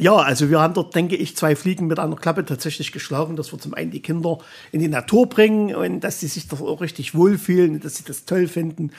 ja, 0.00 0.14
also 0.14 0.48
wir 0.48 0.60
haben 0.60 0.74
dort, 0.74 0.94
denke 0.94 1.16
ich, 1.16 1.36
zwei 1.36 1.56
Fliegen 1.56 1.88
mit 1.88 1.98
einer 1.98 2.14
Klappe 2.16 2.44
tatsächlich 2.44 2.92
geschlagen, 2.92 3.34
dass 3.34 3.52
wir 3.52 3.58
zum 3.58 3.74
einen 3.74 3.90
die 3.90 4.00
Kinder 4.00 4.38
in 4.70 4.80
die 4.80 4.88
Natur 4.88 5.28
bringen 5.28 5.74
und 5.74 6.00
dass 6.00 6.20
sie 6.20 6.28
sich 6.28 6.46
doch 6.46 6.60
auch 6.60 6.80
richtig 6.80 7.16
wohlfühlen, 7.16 7.80
dass 7.80 7.96
sie 7.96 8.04
das 8.04 8.24
toll 8.24 8.46
finden 8.46 8.92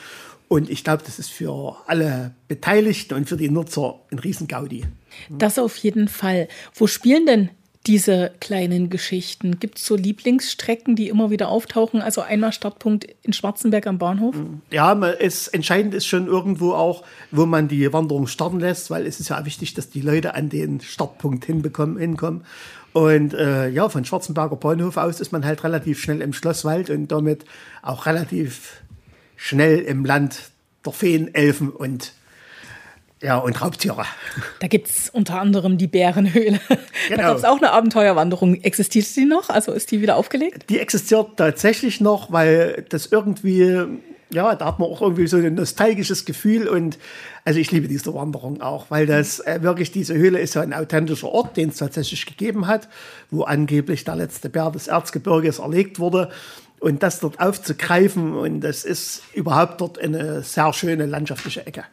und 0.49 0.69
ich 0.69 0.83
glaube, 0.83 1.03
das 1.05 1.19
ist 1.19 1.29
für 1.29 1.77
alle 1.85 2.33
Beteiligten 2.47 3.13
und 3.13 3.29
für 3.29 3.37
die 3.37 3.49
Nutzer 3.49 4.01
ein 4.11 4.17
Riesengaudi. 4.17 4.83
Das 5.29 5.59
auf 5.59 5.77
jeden 5.77 6.07
Fall. 6.07 6.47
Wo 6.73 6.87
spielen 6.87 7.27
denn 7.27 7.49
diese 7.85 8.31
kleinen 8.39 8.89
Geschichten? 8.89 9.59
Gibt 9.59 9.77
es 9.77 9.85
so 9.85 9.95
Lieblingsstrecken, 9.95 10.95
die 10.95 11.07
immer 11.07 11.29
wieder 11.29 11.49
auftauchen? 11.49 12.01
Also 12.01 12.21
einmal 12.21 12.51
Startpunkt 12.51 13.07
in 13.21 13.31
Schwarzenberg 13.31 13.85
am 13.85 13.99
Bahnhof? 13.99 14.35
Ja, 14.71 14.99
es, 15.19 15.47
entscheidend 15.47 15.93
ist 15.93 16.07
schon 16.07 16.25
irgendwo 16.25 16.73
auch, 16.73 17.03
wo 17.29 17.45
man 17.45 17.67
die 17.67 17.93
Wanderung 17.93 18.25
starten 18.25 18.59
lässt, 18.59 18.89
weil 18.89 19.05
es 19.05 19.19
ist 19.19 19.29
ja 19.29 19.45
wichtig, 19.45 19.75
dass 19.75 19.91
die 19.91 20.01
Leute 20.01 20.33
an 20.33 20.49
den 20.49 20.81
Startpunkt 20.81 21.45
hinbekommen, 21.45 21.97
hinkommen. 21.97 22.43
Und 22.91 23.35
äh, 23.35 23.69
ja, 23.69 23.87
von 23.87 24.03
Schwarzenberger 24.03 24.55
Bahnhof 24.55 24.97
aus 24.97 25.21
ist 25.21 25.31
man 25.31 25.45
halt 25.45 25.63
relativ 25.63 26.01
schnell 26.01 26.21
im 26.21 26.33
Schlosswald 26.33 26.89
und 26.89 27.07
damit 27.09 27.45
auch 27.83 28.07
relativ 28.07 28.81
schnell 29.39 29.79
im 29.79 30.03
Land 30.03 30.51
der 30.85 30.93
Feen, 30.93 31.33
Elfen 31.33 31.69
und 31.69 32.13
ja, 33.21 33.37
und 33.37 33.61
Raubtiere. 33.61 34.05
Da 34.61 34.67
gibt 34.67 34.87
es 34.87 35.09
unter 35.09 35.41
anderem 35.41 35.77
die 35.77 35.87
Bärenhöhle. 35.87 36.59
Genau. 37.07 37.23
Da 37.23 37.27
gab 37.29 37.37
es 37.37 37.43
auch 37.43 37.57
eine 37.57 37.71
Abenteuerwanderung. 37.71 38.55
Existiert 38.61 39.15
die 39.15 39.25
noch? 39.25 39.49
Also 39.49 39.71
ist 39.71 39.89
die 39.89 40.01
wieder 40.01 40.15
aufgelegt? 40.15 40.69
Die 40.69 40.77
existiert 40.77 41.37
tatsächlich 41.37 42.01
noch, 42.01 42.31
weil 42.31 42.85
das 42.89 43.07
irgendwie, 43.07 43.63
ja, 44.31 44.53
da 44.53 44.65
hat 44.65 44.77
man 44.77 44.89
auch 44.89 45.01
irgendwie 45.01 45.25
so 45.25 45.37
ein 45.37 45.55
nostalgisches 45.55 46.25
Gefühl. 46.25 46.67
Und 46.67 46.99
also 47.45 47.59
ich 47.59 47.71
liebe 47.71 47.87
diese 47.87 48.13
Wanderung 48.13 48.61
auch, 48.61 48.91
weil 48.91 49.07
das 49.07 49.39
äh, 49.39 49.63
wirklich, 49.63 49.91
diese 49.91 50.13
Höhle 50.13 50.39
ist 50.39 50.53
ja 50.53 50.61
ein 50.61 50.73
authentischer 50.73 51.29
Ort, 51.29 51.57
den 51.57 51.69
es 51.69 51.77
tatsächlich 51.77 52.27
gegeben 52.27 52.67
hat, 52.67 52.87
wo 53.31 53.41
angeblich 53.43 54.03
der 54.03 54.17
letzte 54.17 54.49
Bär 54.49 54.69
des 54.69 54.87
Erzgebirges 54.87 55.57
erlegt 55.57 55.97
wurde 55.97 56.29
und 56.79 57.03
das 57.03 57.19
dort 57.19 57.39
aufzugreifen. 57.39 58.33
Und 58.33 58.61
das 58.61 58.83
ist 58.83 59.23
überhaupt 59.33 59.81
dort 59.81 59.99
eine 59.99 60.43
sehr 60.43 60.73
schöne 60.73 61.05
landschaftliche 61.05 61.65
Ecke. 61.65 61.83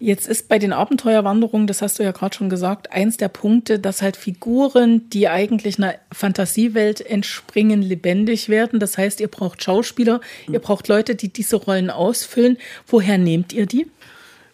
Jetzt 0.00 0.26
ist 0.26 0.48
bei 0.48 0.58
den 0.58 0.72
Abenteuerwanderungen, 0.72 1.68
das 1.68 1.80
hast 1.80 1.98
du 1.98 2.02
ja 2.02 2.10
gerade 2.10 2.36
schon 2.36 2.50
gesagt, 2.50 2.92
eins 2.92 3.16
der 3.16 3.28
Punkte, 3.28 3.78
dass 3.78 4.02
halt 4.02 4.16
Figuren, 4.16 5.08
die 5.10 5.28
eigentlich 5.28 5.78
einer 5.78 5.94
Fantasiewelt 6.12 7.00
entspringen, 7.00 7.80
lebendig 7.80 8.48
werden. 8.48 8.80
Das 8.80 8.98
heißt, 8.98 9.20
ihr 9.20 9.28
braucht 9.28 9.62
Schauspieler, 9.62 10.20
ihr 10.50 10.58
braucht 10.58 10.88
Leute, 10.88 11.14
die 11.14 11.32
diese 11.32 11.56
Rollen 11.56 11.90
ausfüllen. 11.90 12.58
Woher 12.88 13.18
nehmt 13.18 13.52
ihr 13.52 13.66
die? 13.66 13.86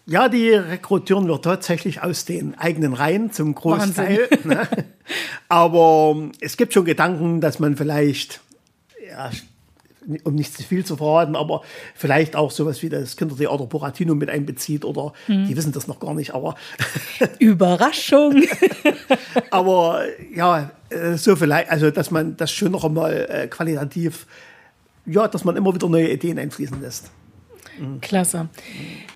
Ja, 0.05 0.29
die 0.29 0.49
rekrutieren 0.49 1.27
wir 1.27 1.41
tatsächlich 1.41 2.01
aus 2.01 2.25
den 2.25 2.57
eigenen 2.57 2.93
Reihen 2.93 3.31
zum 3.31 3.55
Großteil. 3.55 4.29
Ne? 4.43 4.67
Aber 5.49 6.29
es 6.39 6.55
gibt 6.55 6.73
schon 6.73 6.85
Gedanken, 6.85 7.41
dass 7.41 7.59
man 7.59 7.77
vielleicht 7.77 8.41
ja, 9.07 9.31
um 10.23 10.35
nicht 10.35 10.55
zu 10.55 10.63
viel 10.63 10.85
zu 10.85 10.97
verraten, 10.97 11.35
aber 11.35 11.61
vielleicht 11.95 12.35
auch 12.35 12.51
sowas 12.51 12.81
wie 12.81 12.89
das 12.89 13.15
Kindertheater 13.15 13.65
Buratino 13.65 14.15
mit 14.15 14.29
einbezieht 14.29 14.85
oder 14.85 15.13
mhm. 15.27 15.47
die 15.47 15.55
wissen 15.55 15.71
das 15.71 15.87
noch 15.87 15.99
gar 15.99 16.13
nicht, 16.13 16.33
aber 16.33 16.55
Überraschung. 17.39 18.43
aber 19.51 20.03
ja, 20.33 20.71
äh, 20.89 21.15
so 21.15 21.35
vielleicht, 21.35 21.69
also 21.69 21.91
dass 21.91 22.11
man 22.11 22.37
das 22.37 22.51
schon 22.51 22.71
noch 22.71 22.83
einmal 22.83 23.27
äh, 23.29 23.47
qualitativ, 23.47 24.25
ja, 25.05 25.27
dass 25.27 25.43
man 25.43 25.55
immer 25.55 25.73
wieder 25.73 25.89
neue 25.89 26.11
Ideen 26.11 26.39
einfließen 26.39 26.81
lässt. 26.81 27.11
Klasse. 28.01 28.49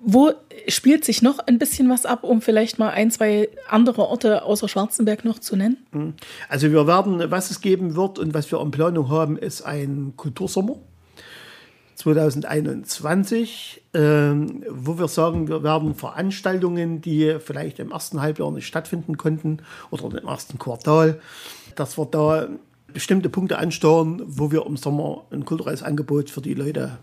Wo 0.02 0.32
spielt 0.68 1.06
sich 1.06 1.22
noch 1.22 1.40
ein 1.40 1.60
bisschen 1.60 1.90
was 1.90 2.06
ab, 2.06 2.24
um 2.24 2.42
vielleicht 2.42 2.80
mal 2.80 2.90
ein, 2.90 3.12
zwei 3.12 3.50
andere 3.70 4.08
Orte 4.08 4.44
außer 4.44 4.68
Schwarzenberg 4.68 5.26
noch 5.26 5.40
zu 5.40 5.56
nennen? 5.56 5.78
Mhm. 5.92 6.14
Also 6.50 6.72
wir 6.72 6.88
werden, 6.88 7.32
was 7.32 7.52
es 7.52 7.62
geben 7.62 7.96
wird 7.96 8.20
und 8.20 8.34
was 8.34 8.52
wir 8.52 8.62
in 8.62 8.72
Planung 8.72 9.10
haben, 9.10 9.38
ist 9.38 9.62
ein 9.62 10.14
Kultursommer 10.16 10.78
2021, 11.96 13.82
ähm, 13.94 14.64
wo 14.70 15.00
wir 15.00 15.08
sagen, 15.08 15.48
wir 15.48 15.64
werden 15.64 15.96
Veranstaltungen, 15.96 17.02
die 17.02 17.38
vielleicht 17.40 17.80
im 17.80 17.92
ersten 17.92 18.22
Halbjahr 18.22 18.52
nicht 18.52 18.68
stattfinden 18.68 19.18
konnten 19.18 19.60
oder 19.92 20.06
im 20.18 20.28
ersten 20.28 20.60
Quartal, 20.60 21.20
dass 21.76 21.98
wir 21.98 22.06
da 22.06 22.48
bestimmte 22.94 23.30
Punkte 23.30 23.58
ansteuern, 23.58 24.22
wo 24.26 24.52
wir 24.52 24.66
im 24.66 24.78
Sommer 24.78 25.26
ein 25.32 25.46
kulturelles 25.46 25.84
Angebot 25.84 26.30
für 26.30 26.42
die 26.42 26.54
Leute 26.54 26.98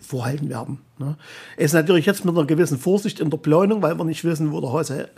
vorhalten 0.00 0.48
werden. 0.48 0.78
Ne? 0.98 1.16
Es 1.56 1.66
ist 1.66 1.72
natürlich 1.74 2.06
jetzt 2.06 2.24
mit 2.24 2.36
einer 2.36 2.46
gewissen 2.46 2.78
Vorsicht 2.78 3.20
in 3.20 3.30
der 3.30 3.38
Planung, 3.38 3.82
weil 3.82 3.98
wir 3.98 4.04
nicht 4.04 4.24
wissen, 4.24 4.52
wo, 4.52 4.60
der 4.60 4.72
Hase, 4.72 5.08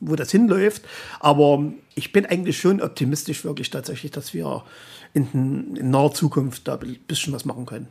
wo 0.00 0.16
das 0.16 0.30
hinläuft. 0.30 0.82
Aber 1.18 1.64
ich 1.94 2.12
bin 2.12 2.26
eigentlich 2.26 2.58
schon 2.58 2.80
optimistisch 2.80 3.44
wirklich 3.44 3.70
tatsächlich, 3.70 4.12
dass 4.12 4.34
wir 4.34 4.64
in, 5.14 5.74
in 5.76 5.90
naher 5.90 6.12
Zukunft 6.12 6.68
da 6.68 6.76
ein 6.76 6.98
bisschen 7.06 7.32
was 7.32 7.44
machen 7.44 7.66
können. 7.66 7.88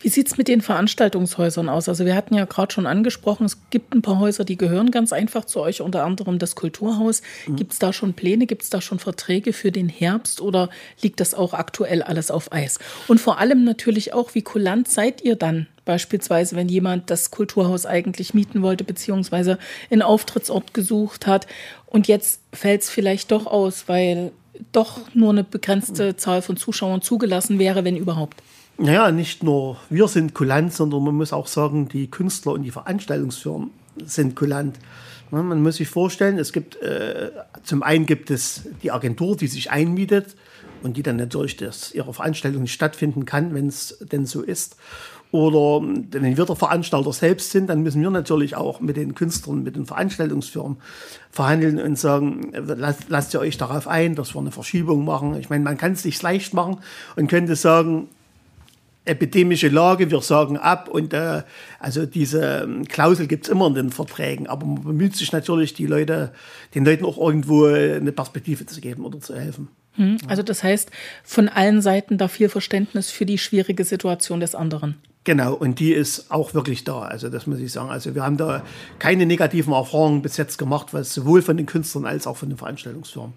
Wie 0.00 0.08
sieht 0.08 0.28
es 0.28 0.38
mit 0.38 0.48
den 0.48 0.60
Veranstaltungshäusern 0.60 1.68
aus? 1.68 1.88
Also 1.88 2.04
wir 2.04 2.14
hatten 2.14 2.34
ja 2.34 2.44
gerade 2.44 2.72
schon 2.72 2.86
angesprochen, 2.86 3.44
es 3.44 3.58
gibt 3.70 3.94
ein 3.94 4.02
paar 4.02 4.18
Häuser, 4.18 4.44
die 4.44 4.56
gehören 4.56 4.90
ganz 4.90 5.12
einfach 5.12 5.44
zu 5.44 5.60
euch, 5.60 5.80
unter 5.80 6.04
anderem 6.04 6.38
das 6.38 6.54
Kulturhaus. 6.54 7.22
Mhm. 7.46 7.56
Gibt 7.56 7.72
es 7.72 7.78
da 7.78 7.92
schon 7.92 8.14
Pläne, 8.14 8.46
gibt 8.46 8.62
es 8.62 8.70
da 8.70 8.80
schon 8.80 8.98
Verträge 8.98 9.52
für 9.52 9.72
den 9.72 9.88
Herbst 9.88 10.40
oder 10.40 10.70
liegt 11.02 11.20
das 11.20 11.34
auch 11.34 11.54
aktuell 11.54 12.02
alles 12.02 12.30
auf 12.30 12.52
Eis? 12.52 12.78
Und 13.08 13.20
vor 13.20 13.38
allem 13.38 13.64
natürlich 13.64 14.12
auch, 14.12 14.34
wie 14.34 14.42
kulant 14.42 14.88
seid 14.88 15.22
ihr 15.22 15.36
dann? 15.36 15.66
Beispielsweise, 15.84 16.54
wenn 16.54 16.68
jemand 16.68 17.10
das 17.10 17.30
Kulturhaus 17.30 17.86
eigentlich 17.86 18.34
mieten 18.34 18.60
wollte, 18.60 18.84
beziehungsweise 18.84 19.58
einen 19.90 20.02
Auftrittsort 20.02 20.74
gesucht 20.74 21.26
hat 21.26 21.46
und 21.86 22.08
jetzt 22.08 22.42
fällt 22.52 22.82
es 22.82 22.90
vielleicht 22.90 23.30
doch 23.30 23.46
aus, 23.46 23.84
weil 23.88 24.32
doch 24.72 25.00
nur 25.14 25.30
eine 25.30 25.44
begrenzte 25.44 26.16
Zahl 26.16 26.42
von 26.42 26.56
Zuschauern 26.56 27.00
zugelassen 27.00 27.58
wäre, 27.58 27.84
wenn 27.84 27.96
überhaupt. 27.96 28.42
Naja, 28.80 29.10
nicht 29.10 29.42
nur 29.42 29.76
wir 29.90 30.06
sind 30.06 30.34
kulant, 30.34 30.72
sondern 30.72 31.02
man 31.02 31.16
muss 31.16 31.32
auch 31.32 31.48
sagen, 31.48 31.88
die 31.88 32.08
Künstler 32.08 32.52
und 32.52 32.62
die 32.62 32.70
Veranstaltungsfirmen 32.70 33.70
sind 34.04 34.36
kulant. 34.36 34.78
Man 35.32 35.62
muss 35.62 35.76
sich 35.76 35.88
vorstellen, 35.88 36.38
es 36.38 36.52
gibt 36.52 36.76
äh, 36.76 37.30
zum 37.64 37.82
einen 37.82 38.06
gibt 38.06 38.30
es 38.30 38.62
die 38.82 38.92
Agentur, 38.92 39.36
die 39.36 39.48
sich 39.48 39.72
einmietet 39.72 40.36
und 40.82 40.96
die 40.96 41.02
dann 41.02 41.16
natürlich 41.16 41.56
dass 41.56 41.92
ihre 41.92 42.14
Veranstaltung 42.14 42.62
nicht 42.62 42.72
stattfinden 42.72 43.24
kann, 43.24 43.52
wenn 43.52 43.66
es 43.66 43.98
denn 44.12 44.26
so 44.26 44.42
ist. 44.42 44.76
Oder 45.30 45.86
wenn 46.12 46.36
wir 46.38 46.46
der 46.46 46.56
Veranstalter 46.56 47.12
selbst 47.12 47.50
sind, 47.50 47.68
dann 47.68 47.82
müssen 47.82 48.00
wir 48.00 48.10
natürlich 48.10 48.56
auch 48.56 48.80
mit 48.80 48.96
den 48.96 49.14
Künstlern, 49.14 49.62
mit 49.62 49.76
den 49.76 49.84
Veranstaltungsfirmen 49.84 50.78
verhandeln 51.30 51.78
und 51.80 51.98
sagen, 51.98 52.52
lasst, 52.54 53.10
lasst 53.10 53.34
ihr 53.34 53.40
euch 53.40 53.58
darauf 53.58 53.88
ein, 53.88 54.14
dass 54.14 54.34
wir 54.34 54.40
eine 54.40 54.52
Verschiebung 54.52 55.04
machen. 55.04 55.38
Ich 55.38 55.50
meine, 55.50 55.64
man 55.64 55.76
kann 55.76 55.92
es 55.92 56.02
sich 56.02 56.22
leicht 56.22 56.54
machen 56.54 56.78
und 57.16 57.28
könnte 57.28 57.56
sagen, 57.56 58.08
epidemische 59.08 59.68
Lage, 59.68 60.10
wir 60.10 60.20
sagen 60.20 60.56
ab 60.56 60.88
und 60.88 61.12
äh, 61.12 61.42
also 61.78 62.06
diese 62.06 62.62
ähm, 62.64 62.86
Klausel 62.86 63.26
gibt 63.26 63.46
es 63.46 63.52
immer 63.52 63.66
in 63.66 63.74
den 63.74 63.90
Verträgen, 63.90 64.46
aber 64.46 64.66
man 64.66 64.82
bemüht 64.82 65.16
sich 65.16 65.32
natürlich, 65.32 65.74
die 65.74 65.86
Leute, 65.86 66.32
den 66.74 66.84
Leuten 66.84 67.04
auch 67.04 67.18
irgendwo 67.18 67.64
eine 67.66 68.12
Perspektive 68.12 68.66
zu 68.66 68.80
geben 68.80 69.04
oder 69.04 69.20
zu 69.20 69.34
helfen. 69.34 69.68
Hm, 69.94 70.18
also 70.28 70.42
das 70.42 70.62
heißt, 70.62 70.90
von 71.24 71.48
allen 71.48 71.82
Seiten 71.82 72.18
da 72.18 72.28
viel 72.28 72.48
Verständnis 72.48 73.10
für 73.10 73.26
die 73.26 73.38
schwierige 73.38 73.84
Situation 73.84 74.40
des 74.40 74.54
anderen. 74.54 74.96
Genau, 75.24 75.52
und 75.52 75.78
die 75.78 75.92
ist 75.92 76.30
auch 76.30 76.54
wirklich 76.54 76.84
da. 76.84 77.00
Also 77.00 77.28
das 77.28 77.46
muss 77.46 77.58
ich 77.58 77.70
sagen. 77.72 77.90
Also 77.90 78.14
wir 78.14 78.22
haben 78.22 78.38
da 78.38 78.62
keine 78.98 79.26
negativen 79.26 79.74
Erfahrungen 79.74 80.22
bis 80.22 80.36
jetzt 80.36 80.56
gemacht, 80.56 80.94
was 80.94 81.12
sowohl 81.12 81.42
von 81.42 81.56
den 81.56 81.66
Künstlern 81.66 82.06
als 82.06 82.26
auch 82.26 82.36
von 82.36 82.48
den 82.48 82.56
Veranstaltungsfirmen. 82.56 83.34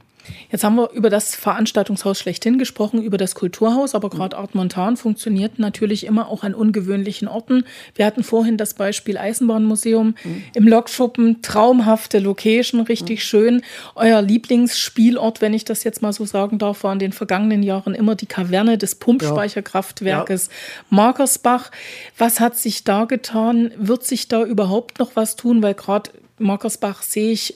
Jetzt 0.52 0.64
haben 0.64 0.76
wir 0.76 0.92
über 0.92 1.10
das 1.10 1.36
Veranstaltungshaus 1.36 2.20
schlechthin 2.20 2.58
gesprochen, 2.58 3.02
über 3.02 3.18
das 3.18 3.36
Kulturhaus, 3.36 3.96
aber 3.96 4.10
gerade 4.10 4.38
Art 4.38 4.56
Montan 4.56 4.98
funktioniert 4.98 5.60
natürlich 5.60 6.06
immer 6.06 6.30
auch 6.30 6.44
an 6.44 6.54
ungewöhnlichen 6.54 7.28
Orten. 7.28 7.66
Wir 7.96 8.06
hatten 8.06 8.24
vorhin 8.24 8.58
das 8.58 8.74
Beispiel 8.74 9.18
Eisenbahnmuseum 9.18 10.16
mhm. 10.24 10.44
im 10.54 10.68
Lokschuppen, 10.68 11.42
traumhafte 11.42 12.20
Location, 12.20 12.82
richtig 12.82 13.20
mhm. 13.20 13.24
schön. 13.24 13.62
Euer 13.96 14.22
Lieblingsspielort, 14.22 15.42
wenn 15.42 15.54
ich 15.54 15.66
das 15.66 15.84
jetzt 15.84 16.02
mal 16.02 16.14
so 16.14 16.26
sagen 16.26 16.58
darf, 16.58 16.84
war 16.84 16.94
in 16.94 17.00
den 17.00 17.14
vergangenen 17.14 17.64
Jahren 17.64 17.94
immer 17.96 18.16
die 18.16 18.26
Kaverne 18.26 18.78
des 18.78 18.96
Pumpspeicherkraftwerkes 18.96 20.48
ja. 20.48 20.86
Markersbach. 20.90 21.72
Was 22.18 22.40
hat 22.40 22.58
sich 22.58 22.84
da 22.84 23.06
getan? 23.06 23.72
Wird 23.78 24.04
sich 24.04 24.28
da 24.28 24.44
überhaupt 24.44 25.00
noch 25.00 25.16
was 25.16 25.36
tun? 25.36 25.64
Weil 25.64 25.74
gerade 25.74 26.12
Markersbach 26.38 27.04
sehe 27.04 27.32
ich 27.32 27.56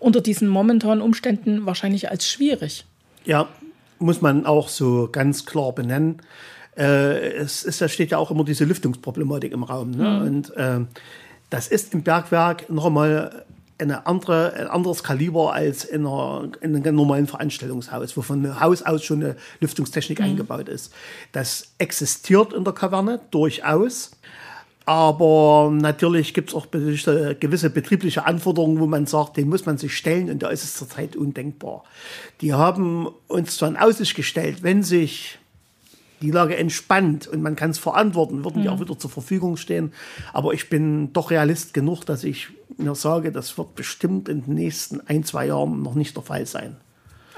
unter 0.00 0.20
diesen 0.20 0.48
momentanen 0.48 1.02
Umständen 1.02 1.66
wahrscheinlich 1.66 2.10
als 2.10 2.28
schwierig. 2.28 2.84
Ja, 3.24 3.48
muss 3.98 4.20
man 4.20 4.46
auch 4.46 4.68
so 4.68 5.08
ganz 5.10 5.44
klar 5.44 5.72
benennen. 5.72 6.22
Äh, 6.76 7.32
es, 7.34 7.64
es 7.64 7.92
steht 7.92 8.10
ja 8.12 8.18
auch 8.18 8.30
immer 8.30 8.44
diese 8.44 8.64
Lüftungsproblematik 8.64 9.52
im 9.52 9.64
Raum. 9.64 9.90
Ne? 9.90 10.08
Mhm. 10.08 10.26
Und 10.26 10.56
äh, 10.56 10.80
das 11.50 11.68
ist 11.68 11.94
im 11.94 12.02
Bergwerk 12.02 12.70
noch 12.70 12.86
einmal 12.86 13.44
eine 13.78 14.06
andere, 14.06 14.52
ein 14.54 14.66
anderes 14.66 15.02
Kaliber 15.02 15.52
als 15.52 15.84
in, 15.84 16.06
einer, 16.06 16.50
in 16.60 16.74
einem 16.74 16.96
normalen 16.96 17.26
Veranstaltungshaus, 17.26 18.16
wo 18.16 18.22
von 18.22 18.60
Haus 18.60 18.82
aus 18.82 19.04
schon 19.04 19.22
eine 19.22 19.36
Lüftungstechnik 19.60 20.18
mhm. 20.18 20.24
eingebaut 20.26 20.68
ist. 20.68 20.92
Das 21.32 21.72
existiert 21.78 22.52
in 22.52 22.64
der 22.64 22.72
Kaverne 22.72 23.20
durchaus. 23.30 24.12
Aber 24.88 25.70
natürlich 25.70 26.32
gibt 26.32 26.48
es 26.48 26.54
auch 26.54 26.68
gewisse 26.70 27.68
betriebliche 27.68 28.24
Anforderungen, 28.24 28.80
wo 28.80 28.86
man 28.86 29.04
sagt, 29.04 29.36
den 29.36 29.50
muss 29.50 29.66
man 29.66 29.76
sich 29.76 29.94
stellen 29.94 30.30
und 30.30 30.42
da 30.42 30.48
ist 30.48 30.64
es 30.64 30.78
zurzeit 30.78 31.14
undenkbar. 31.14 31.84
Die 32.40 32.54
haben 32.54 33.06
uns 33.26 33.58
dann 33.58 33.76
Aussicht 33.76 34.14
gestellt, 34.14 34.62
wenn 34.62 34.82
sich 34.82 35.38
die 36.22 36.30
Lage 36.30 36.56
entspannt 36.56 37.26
und 37.26 37.42
man 37.42 37.54
kann 37.54 37.68
es 37.68 37.78
verantworten, 37.78 38.44
würden 38.44 38.62
die 38.62 38.68
mhm. 38.68 38.74
auch 38.74 38.80
wieder 38.80 38.98
zur 38.98 39.10
Verfügung 39.10 39.58
stehen. 39.58 39.92
Aber 40.32 40.54
ich 40.54 40.70
bin 40.70 41.12
doch 41.12 41.30
realist 41.30 41.74
genug, 41.74 42.06
dass 42.06 42.24
ich 42.24 42.48
mir 42.78 42.94
sage, 42.94 43.30
das 43.30 43.58
wird 43.58 43.74
bestimmt 43.74 44.26
in 44.30 44.46
den 44.46 44.54
nächsten 44.54 45.06
ein, 45.06 45.22
zwei 45.22 45.48
Jahren 45.48 45.82
noch 45.82 45.96
nicht 45.96 46.16
der 46.16 46.22
Fall 46.22 46.46
sein. 46.46 46.76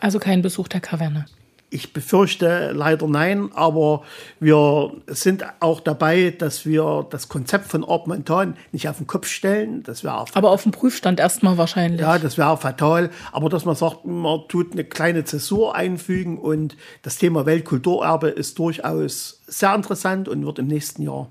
Also 0.00 0.20
kein 0.20 0.40
Besuch 0.40 0.68
der 0.68 0.80
Kaverne. 0.80 1.26
Ich 1.72 1.92
befürchte 1.92 2.72
leider 2.74 3.06
nein, 3.06 3.50
aber 3.54 4.02
wir 4.40 4.92
sind 5.06 5.44
auch 5.60 5.80
dabei, 5.80 6.34
dass 6.36 6.66
wir 6.66 7.06
das 7.10 7.28
Konzept 7.28 7.68
von 7.68 7.84
Ort 7.84 8.08
Montan 8.08 8.56
nicht 8.72 8.88
auf 8.88 8.96
den 8.96 9.06
Kopf 9.06 9.28
stellen. 9.28 9.84
Das 9.84 10.02
wäre 10.02 10.24
aber 10.34 10.50
auf 10.50 10.64
dem 10.64 10.72
Prüfstand 10.72 11.20
erstmal 11.20 11.58
wahrscheinlich. 11.58 12.00
Ja, 12.00 12.18
das 12.18 12.36
wäre 12.36 12.56
fatal. 12.56 13.10
Aber 13.30 13.48
dass 13.48 13.64
man 13.64 13.76
sagt, 13.76 14.04
man 14.04 14.40
tut 14.48 14.72
eine 14.72 14.82
kleine 14.82 15.24
Zäsur 15.24 15.76
einfügen 15.76 16.38
und 16.38 16.76
das 17.02 17.18
Thema 17.18 17.46
Weltkulturerbe 17.46 18.28
ist 18.28 18.58
durchaus 18.58 19.40
sehr 19.46 19.72
interessant 19.72 20.28
und 20.28 20.44
wird 20.44 20.58
im 20.58 20.66
nächsten 20.66 21.02
Jahr 21.02 21.30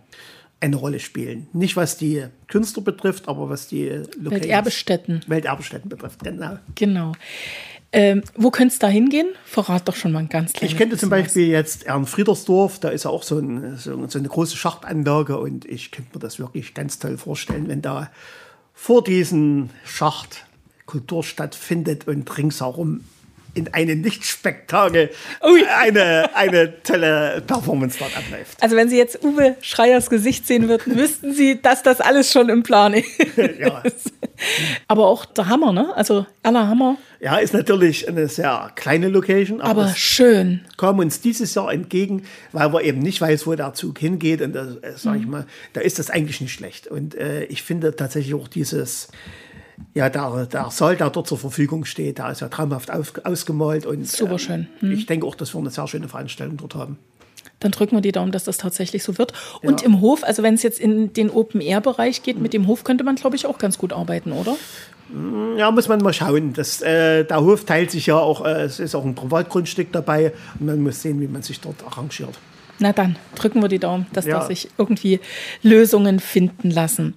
eine 0.62 0.76
Rolle 0.76 1.00
spielen. 1.00 1.48
Nicht 1.54 1.76
was 1.76 1.98
die 1.98 2.26
Künstler 2.48 2.84
betrifft, 2.84 3.28
aber 3.28 3.50
was 3.50 3.68
die 3.68 3.88
Locations, 3.90 4.32
Welterbestätten. 4.32 5.22
Welterbestätten 5.28 5.90
betrifft, 5.90 6.24
genau. 6.24 6.58
Genau. 6.76 7.12
Ähm, 7.92 8.24
wo 8.36 8.52
könnte 8.52 8.74
es 8.74 8.80
da 8.80 8.88
hingehen? 8.88 9.30
Verrat 9.46 9.88
doch 9.88 9.96
schon 9.96 10.12
mal 10.12 10.20
ein 10.20 10.30
ganz 10.30 10.54
kleines 10.54 10.74
Ich 10.74 10.78
könnte 10.78 10.98
zum 10.98 11.10
Beispiel 11.10 11.48
was. 11.48 11.52
jetzt 11.52 11.84
Ernfriedersdorf, 11.88 12.80
da 12.80 12.90
ist 12.90 13.06
ja 13.06 13.10
auch 13.10 13.24
so, 13.24 13.40
ein, 13.40 13.78
so, 13.78 14.08
so, 14.08 14.20
eine 14.20 14.28
große 14.28 14.56
Schachtanlage 14.56 15.38
und 15.38 15.66
ich 15.66 15.90
könnte 15.92 16.12
mir 16.14 16.20
das 16.20 16.38
wirklich 16.38 16.76
ganz 16.76 17.00
toll 17.00 17.18
vorstellen, 17.18 17.68
wenn 17.68 17.82
da 17.82 18.12
vor 18.74 19.04
diesem 19.04 19.72
Schacht 19.86 20.46
Kultur 20.86 21.24
stattfindet 21.24 22.08
und 22.08 22.38
ringsherum 22.38 23.02
in 23.54 23.74
einem 23.74 24.04
Lichtspektakel 24.04 25.10
eine, 25.78 26.36
eine 26.36 26.82
tolle 26.84 27.42
Performance 27.46 27.98
dort 28.00 28.16
abläuft. 28.18 28.62
Also 28.62 28.76
wenn 28.76 28.90
Sie 28.90 28.98
jetzt 28.98 29.24
Uwe 29.24 29.56
Schreiers 29.62 30.10
Gesicht 30.10 30.48
sehen 30.48 30.68
würden, 30.70 30.96
wüssten 30.96 31.34
Sie, 31.34 31.62
dass 31.62 31.84
das 31.84 32.02
alles 32.02 32.32
schon 32.32 32.50
im 32.50 32.64
Plan 32.64 32.94
ist. 32.94 33.08
ja. 33.60 33.84
Aber 34.88 35.08
auch 35.08 35.26
der 35.26 35.48
Hammer, 35.48 35.74
ne? 35.74 35.96
Also 35.96 36.26
Erla 36.44 36.68
Hammer. 36.68 36.98
Ja, 37.20 37.38
ist 37.38 37.54
natürlich 37.54 38.08
eine 38.08 38.30
sehr 38.30 38.72
kleine 38.76 39.10
Location. 39.10 39.60
Aber, 39.60 39.84
aber 39.84 39.96
schön. 39.96 40.62
Kommen 40.78 41.02
uns 41.02 41.20
dieses 41.20 41.54
Jahr 41.54 41.72
entgegen, 41.72 42.24
weil 42.54 42.72
wir 42.72 42.82
eben 42.84 43.00
nicht 43.00 43.20
weiß, 43.20 43.46
wo 43.46 43.56
der 43.56 43.74
Zug 43.74 44.00
hingeht. 44.00 44.42
Und 44.42 44.54
da, 44.54 44.68
äh, 44.82 44.94
sag 44.96 45.18
ich 45.18 45.26
mhm. 45.26 45.32
mal, 45.32 45.46
da 45.74 45.82
ist 45.82 46.00
das 46.00 46.10
eigentlich 46.10 46.40
nicht 46.40 46.54
schlecht. 46.54 46.88
Und 46.88 47.16
äh, 47.16 47.44
ich 47.46 47.64
finde 47.64 47.96
tatsächlich 47.96 48.34
auch 48.36 48.48
dieses 48.48 49.10
ja, 49.94 50.10
der, 50.10 50.46
der 50.46 50.72
Saal, 50.72 50.96
der 50.96 51.10
dort 51.10 51.28
zur 51.28 51.38
Verfügung 51.38 51.86
steht, 51.86 52.18
der 52.18 52.32
ist 52.32 52.42
ja 52.42 52.48
traumhaft 52.50 52.92
auf, 52.92 53.14
ausgemalt. 53.24 53.86
Und, 53.86 54.08
Super 54.08 54.34
ähm, 54.34 54.40
schön. 54.40 54.68
Hm. 54.80 54.92
Ich 54.92 55.06
denke 55.06 55.26
auch, 55.26 55.36
dass 55.36 55.54
wir 55.54 55.60
eine 55.60 55.70
sehr 55.70 55.88
schöne 55.88 56.08
Veranstaltung 56.08 56.58
dort 56.58 56.76
haben. 56.76 56.98
Dann 57.60 57.72
drücken 57.72 57.96
wir 57.96 58.02
die 58.02 58.12
Daumen, 58.12 58.32
dass 58.32 58.46
das 58.46 58.58
tatsächlich 58.58 59.04
so 59.04 59.18
wird. 59.18 59.34
Und 59.62 59.82
ja. 59.82 59.88
im 59.88 60.02
Hof, 60.02 60.24
also 60.24 60.44
wenn 60.44 60.54
es 60.54 60.64
jetzt 60.64 60.80
in 60.80 61.14
den 61.14 61.30
Open-Air-Bereich 61.30 62.24
geht, 62.24 62.40
mit 62.40 62.54
dem 62.54 62.68
Hof 62.68 62.84
könnte 62.84 63.04
man, 63.04 63.16
glaube 63.16 63.36
ich, 63.36 63.46
auch 63.46 63.58
ganz 63.58 63.78
gut 63.78 63.92
arbeiten, 63.92 64.32
oder? 64.32 64.56
Hm, 65.12 65.58
ja, 65.58 65.70
muss 65.72 65.88
man 65.88 66.00
mal 66.00 66.14
schauen. 66.14 66.54
Das, 66.54 66.82
äh, 66.82 67.26
der 67.26 67.42
Hof 67.42 67.66
teilt 67.66 67.92
sich 67.92 68.06
ja 68.06 68.18
auch, 68.18 68.46
äh, 68.46 68.64
es 68.64 68.80
ist 68.80 68.96
auch 68.96 69.04
ein 69.04 69.16
Privatgrundstück 69.16 69.92
dabei 69.92 70.34
und 70.60 70.68
man 70.68 70.82
muss 70.82 71.02
sehen, 71.02 71.20
wie 71.20 71.28
man 71.28 71.42
sich 71.42 71.60
dort 71.60 71.84
arrangiert. 71.86 72.38
Na 72.82 72.94
dann, 72.94 73.18
drücken 73.36 73.62
wir 73.62 73.68
die 73.68 73.80
Daumen, 73.80 74.08
dass 74.14 74.26
ja. 74.26 74.40
da 74.40 74.46
sich 74.46 74.70
irgendwie 74.78 75.20
Lösungen 75.62 76.22
finden 76.22 76.72
lassen. 76.72 77.14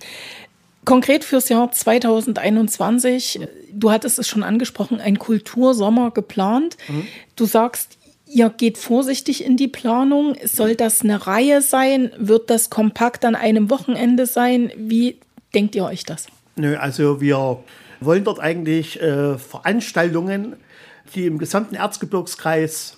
Konkret 0.85 1.25
fürs 1.25 1.49
Jahr 1.49 1.71
2021, 1.71 3.41
du 3.73 3.91
hattest 3.91 4.19
es 4.19 4.29
schon 4.29 4.43
angesprochen, 4.43 5.01
ein 5.01 5.19
Kultursommer 5.19 6.11
geplant. 6.11 6.77
Mhm. 6.89 7.07
Du 7.37 7.45
sagst, 7.45 7.99
ihr 8.27 8.51
geht 8.51 8.79
vorsichtig 8.79 9.45
in 9.45 9.57
die 9.57 9.69
Planung. 9.69 10.37
Soll 10.45 10.75
das 10.75 11.03
eine 11.03 11.27
Reihe 11.27 11.63
sein? 11.63 12.11
Wird 12.19 12.51
das 12.51 12.69
kompakt 12.69 13.25
an 13.25 13.37
einem 13.37 13.71
Wochenende 13.71 14.27
sein? 14.27 14.73
Wie 14.77 15.19
denkt 15.55 15.75
ihr 15.77 15.85
euch 15.85 16.05
das? 16.05 16.27
Nö, 16.57 16.77
also 16.77 17.21
wir 17.21 17.63
wollen 18.01 18.25
dort 18.25 18.41
eigentlich 18.41 19.01
äh, 19.01 19.39
Veranstaltungen, 19.39 20.57
die 21.15 21.27
im 21.27 21.39
gesamten 21.39 21.77
Erzgebirgskreis 21.77 22.97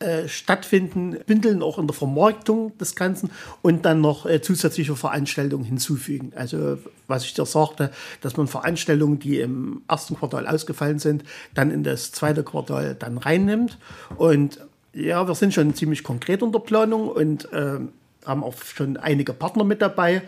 äh, 0.00 0.28
stattfinden, 0.28 1.18
bündeln 1.26 1.62
auch 1.62 1.78
in 1.78 1.86
der 1.86 1.94
Vermarktung 1.94 2.76
des 2.78 2.94
Ganzen 2.94 3.30
und 3.62 3.84
dann 3.84 4.00
noch 4.00 4.26
äh, 4.26 4.40
zusätzliche 4.40 4.94
Veranstaltungen 4.94 5.64
hinzufügen. 5.64 6.32
Also 6.36 6.78
was 7.06 7.24
ich 7.24 7.34
dir 7.34 7.46
sagte, 7.46 7.90
dass 8.20 8.36
man 8.36 8.46
Veranstaltungen, 8.46 9.18
die 9.18 9.40
im 9.40 9.82
ersten 9.88 10.14
Quartal 10.16 10.46
ausgefallen 10.46 10.98
sind, 10.98 11.24
dann 11.54 11.70
in 11.70 11.82
das 11.82 12.12
zweite 12.12 12.44
Quartal 12.44 12.94
dann 12.94 13.18
reinnimmt. 13.18 13.78
Und 14.16 14.60
ja, 14.92 15.26
wir 15.26 15.34
sind 15.34 15.52
schon 15.52 15.74
ziemlich 15.74 16.04
konkret 16.04 16.42
unter 16.42 16.60
Planung 16.60 17.08
und 17.08 17.52
äh, 17.52 17.78
haben 18.24 18.44
auch 18.44 18.54
schon 18.62 18.96
einige 18.98 19.32
Partner 19.32 19.64
mit 19.64 19.82
dabei 19.82 20.22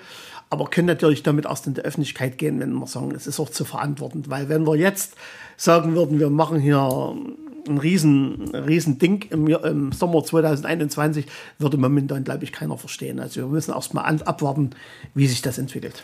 aber 0.52 0.66
können 0.66 0.88
natürlich 0.88 1.22
damit 1.22 1.46
erst 1.46 1.68
in 1.68 1.74
die 1.74 1.80
Öffentlichkeit 1.80 2.36
gehen, 2.36 2.58
wenn 2.58 2.72
wir 2.72 2.86
sagen, 2.88 3.12
es 3.12 3.28
ist 3.28 3.38
auch 3.38 3.50
zu 3.50 3.64
verantworten. 3.64 4.24
Weil 4.26 4.48
wenn 4.48 4.66
wir 4.66 4.74
jetzt 4.74 5.14
sagen 5.56 5.94
würden, 5.94 6.18
wir 6.18 6.28
machen 6.28 6.58
hier 6.58 7.16
ein 7.68 7.78
riesen, 7.78 8.54
riesen 8.54 8.98
Ding 8.98 9.26
im, 9.30 9.46
im 9.48 9.92
Sommer 9.92 10.24
2021, 10.24 11.26
würde 11.58 11.76
momentan, 11.76 12.24
glaube 12.24 12.44
ich, 12.44 12.52
keiner 12.52 12.78
verstehen. 12.78 13.20
Also 13.20 13.40
wir 13.40 13.48
müssen 13.48 13.72
erst 13.72 13.94
mal 13.94 14.02
abwarten, 14.02 14.70
wie 15.14 15.26
sich 15.26 15.42
das 15.42 15.58
entwickelt. 15.58 16.02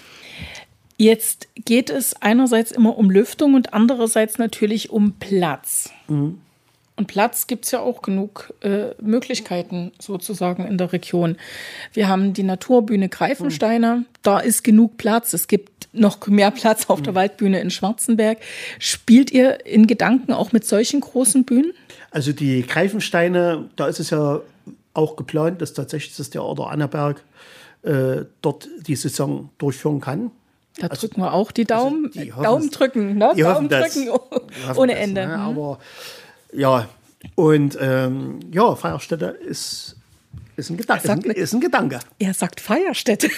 Jetzt 0.98 1.48
geht 1.54 1.90
es 1.90 2.14
einerseits 2.22 2.70
immer 2.72 2.96
um 2.96 3.10
Lüftung 3.10 3.54
und 3.54 3.74
andererseits 3.74 4.38
natürlich 4.38 4.90
um 4.90 5.12
Platz. 5.12 5.90
Mhm. 6.08 6.38
Und 6.96 7.08
Platz 7.08 7.46
gibt 7.46 7.66
es 7.66 7.72
ja 7.72 7.80
auch 7.80 8.00
genug 8.00 8.54
äh, 8.62 8.94
Möglichkeiten 9.00 9.92
sozusagen 10.00 10.66
in 10.66 10.78
der 10.78 10.92
Region. 10.94 11.36
Wir 11.92 12.08
haben 12.08 12.32
die 12.32 12.42
Naturbühne 12.42 13.10
Greifensteiner, 13.10 13.96
mhm. 13.96 14.06
da 14.22 14.38
ist 14.38 14.64
genug 14.64 14.96
Platz. 14.96 15.34
Es 15.34 15.46
gibt 15.46 15.88
noch 15.92 16.26
mehr 16.26 16.50
Platz 16.50 16.88
auf 16.88 17.02
der 17.02 17.12
mhm. 17.12 17.16
Waldbühne 17.16 17.60
in 17.60 17.70
Schwarzenberg. 17.70 18.38
Spielt 18.78 19.30
ihr 19.30 19.66
in 19.66 19.86
Gedanken 19.86 20.32
auch 20.32 20.52
mit 20.52 20.66
solchen 20.66 21.00
großen 21.00 21.44
Bühnen? 21.44 21.72
Also 22.10 22.32
die 22.32 22.62
Greifensteine, 22.62 23.68
da 23.76 23.88
ist 23.88 24.00
es 24.00 24.08
ja 24.08 24.40
auch 24.94 25.16
geplant, 25.16 25.60
dass 25.60 25.74
tatsächlich 25.74 26.16
das 26.16 26.30
Theater 26.30 26.70
Annaberg 26.70 27.22
äh, 27.82 28.24
dort 28.40 28.68
die 28.86 28.96
Saison 28.96 29.50
durchführen 29.58 30.00
kann. 30.00 30.30
Da 30.78 30.88
also, 30.88 31.06
drücken 31.06 31.20
wir 31.20 31.32
auch 31.32 31.52
die 31.52 31.64
Daumen. 31.64 32.06
Also 32.06 32.20
die 32.20 32.30
Daumen 32.30 32.70
drücken, 32.70 33.18
ne? 33.18 33.32
Daumen 33.36 33.68
drücken 33.68 34.08
ohne 34.76 34.94
Ende. 34.94 35.22
Das, 35.22 35.30
ne? 35.30 35.38
Aber 35.38 35.78
ja, 36.52 36.88
und 37.34 37.76
ähm, 37.80 38.40
ja, 38.52 38.74
Feierstätte 38.74 39.26
ist, 39.26 39.96
ist, 40.56 40.70
ein, 40.70 40.76
Gedan 40.76 41.00
sagt, 41.00 41.24
ist, 41.24 41.30
ein, 41.30 41.42
ist 41.42 41.52
ein 41.52 41.60
Gedanke. 41.60 42.00
Er 42.18 42.32
sagt 42.32 42.60
Feierstätte. 42.60 43.28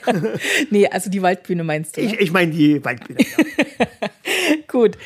nee, 0.70 0.86
also 0.86 1.08
die 1.08 1.22
Waldbühne 1.22 1.64
meinst 1.64 1.96
du? 1.96 2.02
Ne? 2.02 2.08
Ich, 2.08 2.20
ich 2.20 2.32
meine 2.32 2.52
die 2.52 2.84
Waldbühne. 2.84 3.20
Ja. 3.20 3.88
Gut, 4.68 4.96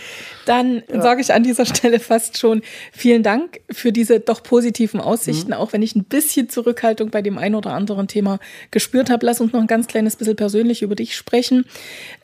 dann 0.45 0.83
ja. 0.93 1.03
sage 1.03 1.21
ich 1.21 1.33
an 1.33 1.43
dieser 1.43 1.67
Stelle 1.67 2.01
fast 2.01 2.39
schon 2.39 2.63
vielen 2.93 3.23
Dank 3.23 3.61
für 3.71 3.93
diese 3.93 4.21
doch 4.21 4.43
positiven 4.43 5.01
Aussichten, 5.01 5.51
mhm. 5.51 5.57
auch 5.57 5.73
wenn 5.73 5.83
ich 5.83 5.95
ein 5.97 6.05
bisschen 6.05 6.49
Zurückhaltung 6.49 7.11
bei 7.11 7.23
dem 7.23 7.39
einen 7.39 7.55
oder 7.55 7.73
anderen 7.73 8.09
Thema 8.09 8.39
gespürt 8.71 9.11
habe. 9.11 9.27
Lass 9.27 9.41
uns 9.41 9.53
noch 9.53 9.61
ein 9.61 9.67
ganz 9.67 9.87
kleines 9.87 10.17
bisschen 10.17 10.37
persönlich 10.37 10.83
über 10.83 10.95
dich 10.95 11.17
sprechen. 11.17 11.65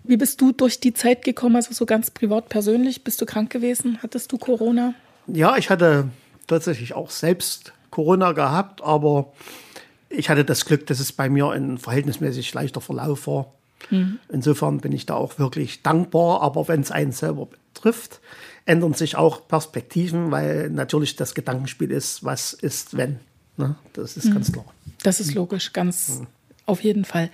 Wie 0.04 0.16
bist 0.16 0.40
du 0.40 0.52
durch 0.52 0.80
die 0.80 0.94
Zeit 0.94 1.24
gekommen, 1.24 1.56
also 1.56 1.72
so 1.72 1.86
ganz 1.86 2.10
privat 2.10 2.48
persönlich? 2.48 3.04
Bist 3.04 3.20
du 3.20 3.26
krank 3.26 3.50
gewesen? 3.50 3.98
Hattest 4.02 4.32
du 4.32 4.38
Corona? 4.38 4.94
Ja, 5.26 5.56
ich 5.56 5.70
hatte 5.70 6.08
tatsächlich 6.46 6.94
auch 6.94 7.10
selbst 7.10 7.72
Corona 7.92 8.32
gehabt, 8.32 8.82
aber 8.82 9.32
ich 10.08 10.28
hatte 10.28 10.44
das 10.44 10.64
Glück, 10.64 10.86
dass 10.88 10.98
es 10.98 11.12
bei 11.12 11.28
mir 11.28 11.50
ein 11.50 11.78
verhältnismäßig 11.78 12.52
leichter 12.52 12.80
Verlauf 12.80 13.28
war. 13.28 13.52
Mhm. 13.90 14.18
Insofern 14.28 14.80
bin 14.80 14.92
ich 14.92 15.06
da 15.06 15.14
auch 15.14 15.38
wirklich 15.38 15.82
dankbar. 15.82 16.42
Aber 16.42 16.68
wenn 16.68 16.80
es 16.80 16.90
einen 16.90 17.12
selber 17.12 17.46
betrifft, 17.46 18.20
ändern 18.66 18.94
sich 18.94 19.16
auch 19.16 19.46
Perspektiven, 19.48 20.30
weil 20.30 20.70
natürlich 20.70 21.16
das 21.16 21.34
Gedankenspiel 21.34 21.90
ist, 21.90 22.24
was 22.24 22.52
ist, 22.52 22.96
wenn. 22.96 23.20
Ne? 23.56 23.76
Das 23.92 24.16
ist 24.16 24.26
mhm. 24.26 24.34
ganz 24.34 24.52
klar. 24.52 24.64
Das 25.02 25.20
ist 25.20 25.34
logisch, 25.34 25.72
ganz 25.72 26.20
mhm. 26.20 26.26
auf 26.66 26.82
jeden 26.82 27.04
Fall. 27.04 27.30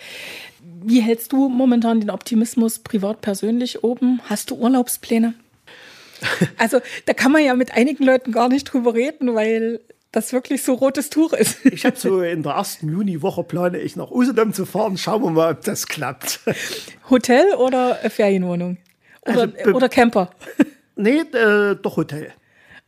Wie 0.83 1.01
hältst 1.01 1.33
du 1.33 1.49
momentan 1.49 2.01
den 2.01 2.11
Optimismus 2.11 2.79
privat 2.79 3.21
persönlich 3.21 3.83
oben? 3.83 4.21
Hast 4.25 4.51
du 4.51 4.57
Urlaubspläne? 4.57 5.35
Also 6.57 6.81
da 7.07 7.15
kann 7.15 7.31
man 7.31 7.45
ja 7.45 7.55
mit 7.55 7.71
einigen 7.71 8.03
Leuten 8.03 8.33
gar 8.33 8.49
nicht 8.49 8.65
drüber 8.65 8.93
reden, 8.93 9.37
weil 9.37 9.79
das 10.13 10.33
wirklich 10.33 10.63
so 10.63 10.75
rotes 10.75 11.11
Tuch 11.11 11.33
ist. 11.33 11.65
Ich 11.67 11.85
habe 11.85 11.97
so 11.97 12.23
in 12.23 12.43
der 12.43 12.53
ersten 12.53 12.91
Juniwoche 12.91 13.45
plane 13.45 13.79
ich 13.79 13.97
nach 13.97 14.11
Usedom 14.11 14.53
zu 14.53 14.65
fahren. 14.65 14.97
Schauen 14.97 15.23
wir 15.23 15.31
mal, 15.31 15.53
ob 15.53 15.63
das 15.65 15.87
klappt. 15.87 16.41
Hotel 17.11 17.55
oder 17.55 17.97
Ferienwohnung? 17.97 18.79
Oder, 19.23 19.53
also, 19.59 19.73
oder 19.75 19.89
Camper? 19.89 20.31
Nee, 20.97 21.21
äh, 21.21 21.77
doch 21.77 21.97
Hotel. 21.97 22.33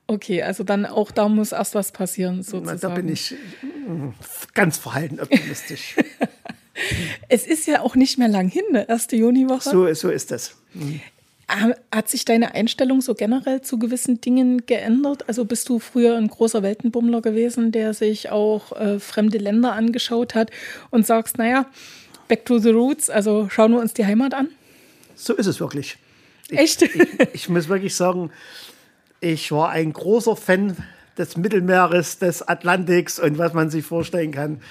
Okay, 0.06 0.42
also 0.42 0.64
dann 0.64 0.86
auch 0.86 1.12
da 1.12 1.28
muss 1.28 1.52
erst 1.52 1.76
was 1.76 1.92
passieren, 1.92 2.42
sozusagen. 2.42 2.80
Na, 2.82 2.88
da 2.88 2.88
bin 2.88 3.08
ich 3.08 3.36
mm, 3.62 4.08
ganz 4.54 4.78
verhalten 4.78 5.20
optimistisch. 5.20 5.94
es 7.28 7.46
ist 7.46 7.68
ja 7.68 7.82
auch 7.82 7.94
nicht 7.94 8.18
mehr 8.18 8.26
lang 8.26 8.48
hin, 8.48 8.64
ne? 8.72 8.88
Erste 8.88 9.14
Juniwoche. 9.14 9.70
So, 9.70 9.94
so 9.94 10.10
ist 10.10 10.32
das. 10.32 10.56
Mhm. 10.74 11.00
Hat 11.90 12.08
sich 12.08 12.24
deine 12.24 12.54
Einstellung 12.54 13.00
so 13.00 13.14
generell 13.14 13.62
zu 13.62 13.78
gewissen 13.78 14.20
Dingen 14.20 14.66
geändert? 14.66 15.28
Also 15.28 15.44
bist 15.44 15.68
du 15.68 15.78
früher 15.78 16.16
ein 16.16 16.28
großer 16.28 16.62
Weltenbummler 16.62 17.20
gewesen, 17.22 17.72
der 17.72 17.92
sich 17.94 18.30
auch 18.30 18.72
äh, 18.72 19.00
fremde 19.00 19.38
Länder 19.38 19.72
angeschaut 19.72 20.34
hat 20.34 20.50
und 20.90 21.06
sagst, 21.06 21.38
naja, 21.38 21.66
back 22.28 22.44
to 22.44 22.58
the 22.58 22.70
roots, 22.70 23.10
also 23.10 23.48
schauen 23.50 23.72
wir 23.72 23.80
uns 23.80 23.94
die 23.94 24.06
Heimat 24.06 24.34
an? 24.34 24.48
So 25.16 25.34
ist 25.34 25.46
es 25.46 25.60
wirklich. 25.60 25.98
Ich, 26.48 26.58
Echt? 26.58 26.82
ich, 26.82 26.94
ich 27.32 27.48
muss 27.48 27.68
wirklich 27.68 27.94
sagen, 27.94 28.30
Ich 29.20 29.52
war 29.52 29.68
ein 29.68 29.92
großer 29.92 30.34
Fan 30.34 30.76
des 31.18 31.36
Mittelmeeres, 31.36 32.18
des 32.18 32.42
Atlantiks 32.42 33.18
und 33.18 33.36
was 33.36 33.52
man 33.52 33.68
sich 33.68 33.84
vorstellen 33.84 34.32
kann. 34.32 34.62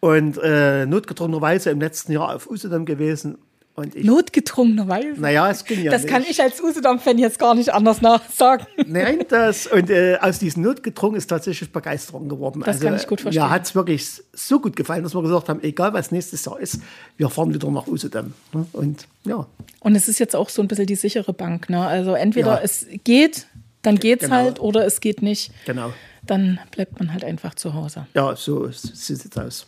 Und 0.00 0.38
äh, 0.38 0.86
notgedrungenerweise 0.86 1.70
im 1.70 1.80
letzten 1.80 2.12
Jahr 2.12 2.36
auf 2.36 2.48
Usedom 2.48 2.84
gewesen 2.84 3.38
und 3.78 3.94
ich, 3.94 4.04
Notgedrungenerweise? 4.04 5.20
Naja, 5.20 5.50
es 5.50 5.64
ging 5.64 5.82
ja 5.82 5.90
Das 5.90 6.02
nicht. 6.02 6.12
kann 6.12 6.22
ich 6.28 6.42
als 6.42 6.60
Usedom-Fan 6.62 7.18
jetzt 7.18 7.38
gar 7.38 7.54
nicht 7.54 7.72
anders 7.72 8.00
nachsagen. 8.02 8.66
Nein, 8.86 9.24
das, 9.28 9.66
und 9.66 9.88
äh, 9.90 10.18
aus 10.20 10.38
diesem 10.38 10.62
Notgedrungen 10.64 11.16
ist 11.16 11.28
tatsächlich 11.28 11.72
Begeisterung 11.72 12.28
geworden. 12.28 12.62
Also, 12.62 12.78
Das 12.80 12.86
kann 12.86 12.96
ich 12.96 13.06
gut 13.06 13.20
verstehen. 13.20 13.42
Mir 13.42 13.50
hat 13.50 13.64
es 13.64 13.74
wirklich 13.74 14.06
so 14.32 14.60
gut 14.60 14.76
gefallen, 14.76 15.02
dass 15.04 15.14
wir 15.14 15.22
gesagt 15.22 15.48
haben, 15.48 15.62
egal 15.62 15.92
was 15.92 16.10
nächstes 16.10 16.44
Jahr 16.44 16.58
ist, 16.60 16.80
wir 17.16 17.30
fahren 17.30 17.52
wieder 17.54 17.70
nach 17.70 17.86
Usedom. 17.86 18.32
ne? 18.52 18.66
Und 18.72 19.06
ja, 19.24 19.46
Und 19.80 19.94
es 19.94 20.08
ist 20.08 20.18
jetzt 20.18 20.34
auch 20.36 20.48
so 20.48 20.60
ein 20.62 20.68
bisschen 20.68 20.86
die 20.86 20.94
sichere 20.96 21.32
Bank. 21.32 21.70
Ne? 21.70 21.84
Also 21.86 22.14
entweder 22.14 22.54
Ja. 22.54 22.60
es 22.62 22.86
geht, 23.04 23.46
dann 23.82 23.96
geht's 23.98 24.24
Genau. 24.24 24.34
halt, 24.36 24.60
oder 24.60 24.84
es 24.86 25.00
geht 25.00 25.22
nicht. 25.22 25.52
genau. 25.66 25.92
Dann 26.28 26.60
bleibt 26.70 27.00
man 27.00 27.12
halt 27.12 27.24
einfach 27.24 27.54
zu 27.54 27.72
Hause. 27.72 28.06
Ja, 28.14 28.36
so 28.36 28.70
sieht 28.70 29.24
es 29.24 29.36
aus. 29.36 29.66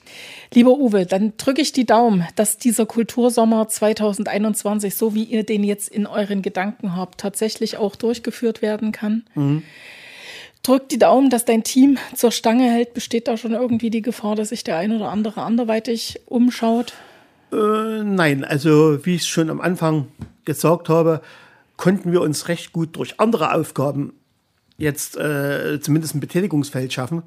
Lieber 0.52 0.78
Uwe, 0.78 1.06
dann 1.06 1.32
drücke 1.38 1.62
ich 1.62 1.72
die 1.72 1.86
Daumen, 1.86 2.26
dass 2.36 2.58
dieser 2.58 2.84
Kultursommer 2.84 3.66
2021, 3.66 4.94
so 4.94 5.14
wie 5.14 5.24
ihr 5.24 5.42
den 5.42 5.64
jetzt 5.64 5.88
in 5.88 6.06
euren 6.06 6.42
Gedanken 6.42 6.94
habt, 6.94 7.18
tatsächlich 7.18 7.78
auch 7.78 7.96
durchgeführt 7.96 8.60
werden 8.60 8.92
kann. 8.92 9.24
Drückt 10.62 10.92
die 10.92 10.98
Daumen, 10.98 11.30
dass 11.30 11.46
dein 11.46 11.64
Team 11.64 11.96
zur 12.14 12.30
Stange 12.30 12.70
hält. 12.70 12.92
Besteht 12.92 13.26
da 13.26 13.38
schon 13.38 13.52
irgendwie 13.52 13.88
die 13.88 14.02
Gefahr, 14.02 14.36
dass 14.36 14.50
sich 14.50 14.62
der 14.62 14.76
ein 14.76 14.92
oder 14.92 15.08
andere 15.08 15.40
anderweitig 15.42 16.20
umschaut? 16.26 16.92
Äh, 17.52 18.04
nein, 18.04 18.44
also 18.44 19.04
wie 19.06 19.14
ich 19.14 19.22
es 19.22 19.28
schon 19.28 19.48
am 19.48 19.62
Anfang 19.62 20.08
gesagt 20.44 20.90
habe, 20.90 21.22
konnten 21.78 22.12
wir 22.12 22.20
uns 22.20 22.48
recht 22.48 22.72
gut 22.72 22.96
durch 22.96 23.18
andere 23.18 23.54
Aufgaben 23.54 24.12
jetzt 24.80 25.16
äh, 25.16 25.78
zumindest 25.80 26.14
ein 26.14 26.20
Betätigungsfeld 26.20 26.92
schaffen. 26.92 27.22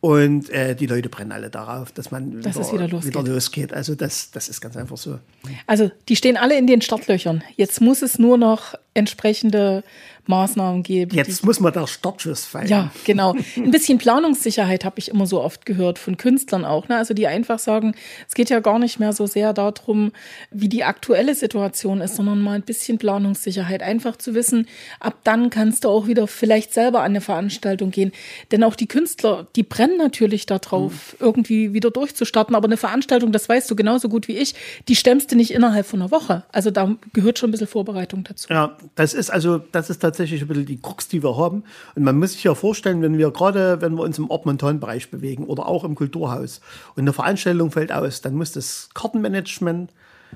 Und 0.00 0.48
äh, 0.50 0.76
die 0.76 0.86
Leute 0.86 1.08
brennen 1.08 1.32
alle 1.32 1.50
darauf, 1.50 1.90
dass 1.90 2.12
man 2.12 2.40
Dass 2.40 2.54
es 2.56 2.72
wieder 2.72 2.86
losgeht. 2.86 3.14
wieder 3.14 3.22
losgeht. 3.32 3.72
Also 3.72 3.96
das, 3.96 4.30
das 4.30 4.48
ist 4.48 4.60
ganz 4.60 4.76
einfach 4.76 4.96
so. 4.96 5.18
Also, 5.66 5.90
die 6.08 6.14
stehen 6.14 6.36
alle 6.36 6.56
in 6.56 6.68
den 6.68 6.80
Startlöchern. 6.80 7.42
Jetzt 7.56 7.80
muss 7.80 8.02
es 8.02 8.16
nur 8.16 8.38
noch 8.38 8.74
entsprechende 8.98 9.84
Maßnahmen 10.28 10.82
geben. 10.82 11.16
Jetzt 11.16 11.44
muss 11.44 11.58
man 11.58 11.72
der 11.72 11.86
Startschuss 11.86 12.44
fallen. 12.44 12.68
Ja, 12.68 12.90
genau. 13.04 13.34
Ein 13.56 13.70
bisschen 13.70 13.96
Planungssicherheit 13.96 14.84
habe 14.84 14.98
ich 14.98 15.08
immer 15.08 15.26
so 15.26 15.42
oft 15.42 15.64
gehört 15.64 15.98
von 15.98 16.18
Künstlern 16.18 16.66
auch. 16.66 16.86
Ne? 16.88 16.96
Also 16.96 17.14
die 17.14 17.26
einfach 17.26 17.58
sagen, 17.58 17.94
es 18.28 18.34
geht 18.34 18.50
ja 18.50 18.60
gar 18.60 18.78
nicht 18.78 19.00
mehr 19.00 19.14
so 19.14 19.26
sehr 19.26 19.54
darum, 19.54 20.12
wie 20.50 20.68
die 20.68 20.84
aktuelle 20.84 21.34
Situation 21.34 22.02
ist, 22.02 22.16
sondern 22.16 22.42
mal 22.42 22.56
ein 22.56 22.62
bisschen 22.62 22.98
Planungssicherheit. 22.98 23.82
Einfach 23.82 24.16
zu 24.16 24.34
wissen, 24.34 24.68
ab 25.00 25.14
dann 25.24 25.48
kannst 25.48 25.84
du 25.84 25.88
auch 25.88 26.06
wieder 26.06 26.26
vielleicht 26.26 26.74
selber 26.74 27.00
an 27.00 27.12
eine 27.12 27.22
Veranstaltung 27.22 27.90
gehen. 27.90 28.12
Denn 28.52 28.62
auch 28.64 28.76
die 28.76 28.86
Künstler, 28.86 29.46
die 29.56 29.62
brennen 29.62 29.96
natürlich 29.96 30.44
darauf, 30.44 31.16
irgendwie 31.20 31.72
wieder 31.72 31.90
durchzustarten. 31.90 32.54
Aber 32.54 32.66
eine 32.66 32.76
Veranstaltung, 32.76 33.32
das 33.32 33.48
weißt 33.48 33.70
du 33.70 33.76
genauso 33.76 34.10
gut 34.10 34.28
wie 34.28 34.36
ich, 34.36 34.54
die 34.88 34.96
stemmst 34.96 35.32
du 35.32 35.36
nicht 35.36 35.52
innerhalb 35.52 35.86
von 35.86 36.02
einer 36.02 36.10
Woche. 36.10 36.44
Also 36.52 36.70
da 36.70 36.96
gehört 37.14 37.38
schon 37.38 37.48
ein 37.48 37.52
bisschen 37.52 37.66
Vorbereitung 37.66 38.24
dazu. 38.24 38.52
Ja, 38.52 38.76
das 38.94 39.14
ist 39.14 39.30
also, 39.30 39.58
das 39.58 39.90
ist 39.90 40.00
tatsächlich 40.00 40.42
ein 40.42 40.48
bisschen 40.48 40.66
die 40.66 40.80
Krux, 40.80 41.08
die 41.08 41.22
wir 41.22 41.36
haben. 41.36 41.64
Und 41.94 42.04
man 42.04 42.18
muss 42.18 42.32
sich 42.32 42.44
ja 42.44 42.54
vorstellen, 42.54 43.02
wenn 43.02 43.18
wir 43.18 43.30
gerade, 43.30 43.80
wenn 43.80 43.94
wir 43.94 44.02
uns 44.02 44.18
im 44.18 44.30
Ort-Montan-Bereich 44.30 45.10
bewegen 45.10 45.44
oder 45.44 45.66
auch 45.66 45.84
im 45.84 45.94
Kulturhaus 45.94 46.60
und 46.94 47.02
eine 47.02 47.12
Veranstaltung 47.12 47.70
fällt 47.70 47.92
aus, 47.92 48.20
dann 48.20 48.34
muss 48.34 48.52
das 48.52 48.88
Kartenmanagement 48.94 49.90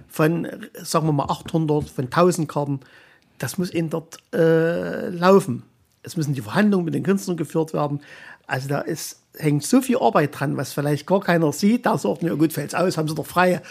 von, 0.09 0.49
sagen 0.75 1.07
wir 1.07 1.13
mal, 1.13 1.27
800, 1.27 1.89
von 1.89 2.05
1000 2.05 2.49
Karten, 2.49 2.81
das 3.39 3.59
muss 3.59 3.71
eben 3.71 3.91
dort 3.91 4.19
äh, 4.33 5.09
laufen. 5.09 5.65
Es 6.03 6.17
müssen 6.17 6.35
die 6.35 6.41
Verhandlungen 6.41 6.85
mit 6.85 6.95
den 6.95 7.03
Künstlern 7.03 7.37
geführt 7.37 7.73
werden. 7.73 8.01
Also 8.47 8.69
da 8.69 8.81
ist, 8.81 9.21
hängt 9.37 9.65
so 9.65 9.81
viel 9.81 9.99
Arbeit 9.99 10.39
dran, 10.39 10.57
was 10.57 10.73
vielleicht 10.73 11.07
gar 11.07 11.21
keiner 11.21 11.53
sieht. 11.53 11.87
Da 11.87 11.99
sagt, 11.99 12.23
ja 12.23 12.35
gut, 12.35 12.53
fällt's 12.53 12.75
aus, 12.75 12.97
haben 12.97 13.09
sie 13.09 13.15
doch 13.15 13.27
frei. 13.27 13.63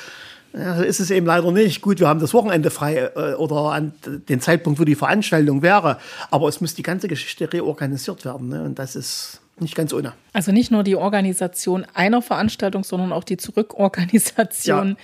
Ja, 0.54 0.82
ist 0.82 1.00
es 1.00 1.12
eben 1.12 1.26
leider 1.26 1.52
nicht. 1.52 1.82
Gut, 1.82 2.00
wir 2.00 2.08
haben 2.08 2.20
das 2.20 2.34
Wochenende 2.34 2.70
frei 2.72 3.10
äh, 3.16 3.34
oder 3.36 3.72
an 3.72 3.94
den 4.28 4.42
Zeitpunkt, 4.42 4.80
wo 4.80 4.84
die 4.84 4.96
Veranstaltung 4.96 5.62
wäre. 5.62 5.98
Aber 6.30 6.48
es 6.48 6.60
muss 6.62 6.76
die 6.76 6.84
ganze 6.84 7.08
Geschichte 7.08 7.52
reorganisiert 7.52 8.26
werden. 8.26 8.50
Ne? 8.50 8.64
Und 8.64 8.78
das 8.80 8.96
ist 8.96 9.40
nicht 9.60 9.76
ganz 9.76 9.94
ohne. 9.94 10.14
Also 10.34 10.52
nicht 10.52 10.72
nur 10.72 10.84
die 10.84 10.96
Organisation 10.96 11.86
einer 11.94 12.22
Veranstaltung, 12.22 12.84
sondern 12.84 13.14
auch 13.14 13.24
die 13.24 13.38
Zurückorganisation 13.38 14.90
Ja. 14.90 14.96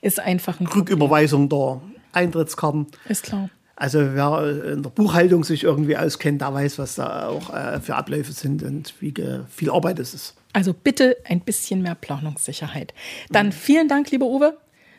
ist 0.00 0.20
einfach 0.20 0.60
ein. 0.60 0.66
Rücküberweisung 0.66 1.48
der 1.48 1.80
Eintrittskarten. 2.12 2.86
Ist 3.08 3.24
klar. 3.24 3.50
Also 3.78 4.14
wer 4.14 4.72
in 4.72 4.82
der 4.82 4.88
Buchhaltung 4.90 5.44
sich 5.44 5.62
irgendwie 5.64 5.98
auskennt, 5.98 6.40
der 6.40 6.52
weiß, 6.54 6.78
was 6.78 6.94
da 6.94 7.28
auch 7.28 7.52
äh, 7.52 7.78
für 7.80 7.94
Abläufe 7.94 8.32
sind 8.32 8.62
und 8.62 8.94
wie 9.00 9.12
viel 9.50 9.70
Arbeit 9.70 9.98
es 9.98 10.14
ist. 10.14 10.34
Also 10.54 10.72
bitte 10.72 11.18
ein 11.24 11.40
bisschen 11.40 11.82
mehr 11.82 11.94
Planungssicherheit. 11.94 12.94
Dann 13.30 13.52
vielen 13.52 13.88
Dank, 13.88 14.10
lieber 14.10 14.24
Uwe. 14.24 14.56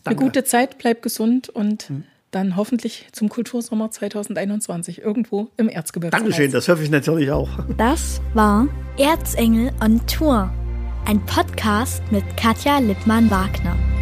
Eine 0.07 0.15
Mhm. 0.15 0.19
Danke. 0.19 0.23
Mhm. 0.23 0.27
gute 0.27 0.43
Zeit, 0.43 0.77
bleib 0.77 1.01
gesund 1.01 1.49
und 1.49 1.91
dann 2.31 2.55
hoffentlich 2.57 3.07
zum 3.13 3.29
Kultursommer 3.29 3.89
2021 3.89 5.01
irgendwo 5.01 5.49
im 5.57 5.69
Erzgebirge. 5.69 6.15
Dankeschön, 6.15 6.51
das 6.51 6.67
hoffe 6.67 6.83
ich 6.83 6.89
natürlich 6.89 7.31
auch. 7.31 7.49
Das 7.77 8.21
war 8.33 8.67
Erzengel 8.97 9.71
on 9.83 10.05
Tour, 10.07 10.51
ein 11.05 11.25
Podcast 11.25 12.01
mit 12.11 12.23
Katja 12.35 12.79
Lippmann-Wagner. 12.79 13.96